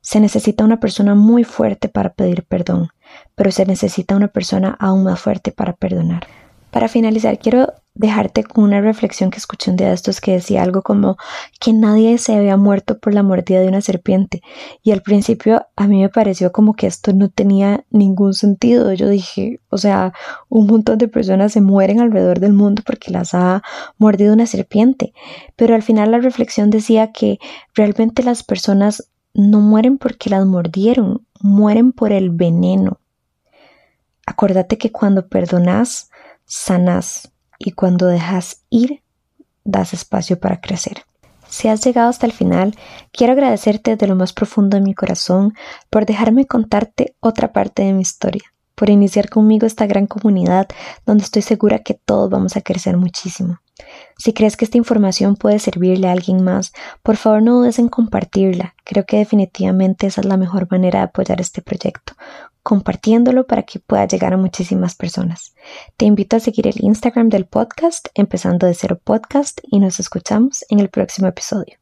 Se 0.00 0.20
necesita 0.20 0.64
una 0.64 0.80
persona 0.80 1.14
muy 1.14 1.44
fuerte 1.44 1.88
para 1.88 2.12
pedir 2.12 2.44
perdón, 2.44 2.88
pero 3.34 3.52
se 3.52 3.64
necesita 3.64 4.16
una 4.16 4.28
persona 4.28 4.76
aún 4.80 5.04
más 5.04 5.20
fuerte 5.20 5.52
para 5.52 5.74
perdonar. 5.74 6.26
Para 6.70 6.88
finalizar, 6.88 7.38
quiero 7.38 7.72
dejarte 7.94 8.42
con 8.42 8.64
una 8.64 8.80
reflexión 8.80 9.30
que 9.30 9.38
escuché 9.38 9.70
un 9.70 9.76
día 9.76 9.88
de 9.88 9.94
estos 9.94 10.20
que 10.20 10.32
decía 10.32 10.62
algo 10.62 10.82
como 10.82 11.16
que 11.60 11.72
nadie 11.72 12.16
se 12.18 12.34
había 12.34 12.56
muerto 12.56 12.98
por 12.98 13.12
la 13.12 13.22
mordida 13.22 13.60
de 13.60 13.68
una 13.68 13.80
serpiente. 13.80 14.42
Y 14.82 14.92
al 14.92 15.02
principio 15.02 15.66
a 15.76 15.86
mí 15.86 16.00
me 16.00 16.08
pareció 16.08 16.52
como 16.52 16.74
que 16.74 16.86
esto 16.86 17.12
no 17.12 17.28
tenía 17.28 17.84
ningún 17.90 18.34
sentido. 18.34 18.92
Yo 18.94 19.08
dije, 19.08 19.60
o 19.68 19.78
sea, 19.78 20.12
un 20.48 20.66
montón 20.66 20.98
de 20.98 21.08
personas 21.08 21.52
se 21.52 21.60
mueren 21.60 22.00
alrededor 22.00 22.40
del 22.40 22.54
mundo 22.54 22.82
porque 22.84 23.10
las 23.10 23.34
ha 23.34 23.62
mordido 23.98 24.32
una 24.32 24.46
serpiente. 24.46 25.12
Pero 25.56 25.74
al 25.74 25.82
final 25.82 26.10
la 26.10 26.18
reflexión 26.18 26.70
decía 26.70 27.12
que 27.12 27.38
realmente 27.74 28.22
las 28.22 28.42
personas 28.42 29.10
no 29.34 29.60
mueren 29.60 29.98
porque 29.98 30.30
las 30.30 30.46
mordieron, 30.46 31.26
mueren 31.40 31.92
por 31.92 32.12
el 32.12 32.30
veneno. 32.30 33.00
Acuérdate 34.24 34.78
que 34.78 34.92
cuando 34.92 35.28
perdonas, 35.28 36.10
sanas 36.44 37.31
y 37.64 37.72
cuando 37.72 38.06
dejas 38.06 38.62
ir, 38.70 39.02
das 39.64 39.94
espacio 39.94 40.38
para 40.40 40.60
crecer. 40.60 41.04
Si 41.48 41.68
has 41.68 41.84
llegado 41.84 42.08
hasta 42.08 42.26
el 42.26 42.32
final, 42.32 42.74
quiero 43.12 43.34
agradecerte 43.34 43.96
de 43.96 44.06
lo 44.06 44.16
más 44.16 44.32
profundo 44.32 44.76
de 44.76 44.82
mi 44.82 44.94
corazón 44.94 45.54
por 45.90 46.06
dejarme 46.06 46.46
contarte 46.46 47.14
otra 47.20 47.52
parte 47.52 47.82
de 47.82 47.92
mi 47.92 48.00
historia, 48.00 48.42
por 48.74 48.90
iniciar 48.90 49.28
conmigo 49.28 49.66
esta 49.66 49.86
gran 49.86 50.06
comunidad 50.06 50.66
donde 51.04 51.24
estoy 51.24 51.42
segura 51.42 51.80
que 51.80 51.94
todos 51.94 52.30
vamos 52.30 52.56
a 52.56 52.62
crecer 52.62 52.96
muchísimo. 52.96 53.60
Si 54.16 54.32
crees 54.32 54.56
que 54.56 54.64
esta 54.64 54.78
información 54.78 55.36
puede 55.36 55.58
servirle 55.58 56.08
a 56.08 56.12
alguien 56.12 56.42
más, 56.42 56.72
por 57.02 57.16
favor 57.16 57.42
no 57.42 57.58
dudes 57.58 57.78
en 57.78 57.88
compartirla. 57.88 58.74
Creo 58.84 59.04
que 59.04 59.18
definitivamente 59.18 60.06
esa 60.06 60.22
es 60.22 60.26
la 60.26 60.36
mejor 60.36 60.68
manera 60.70 61.00
de 61.00 61.04
apoyar 61.04 61.40
este 61.40 61.60
proyecto, 61.62 62.14
compartiéndolo 62.62 63.46
para 63.46 63.64
que 63.64 63.80
pueda 63.80 64.06
llegar 64.06 64.32
a 64.34 64.36
muchísimas 64.38 64.94
personas. 64.94 65.54
Te 65.96 66.06
invito 66.06 66.36
a 66.36 66.40
seguir 66.40 66.66
el 66.66 66.76
Instagram 66.76 67.28
del 67.28 67.46
podcast, 67.46 68.08
empezando 68.14 68.66
de 68.66 68.74
cero 68.74 69.00
podcast, 69.02 69.60
y 69.64 69.80
nos 69.80 70.00
escuchamos 70.00 70.64
en 70.68 70.80
el 70.80 70.88
próximo 70.88 71.28
episodio. 71.28 71.81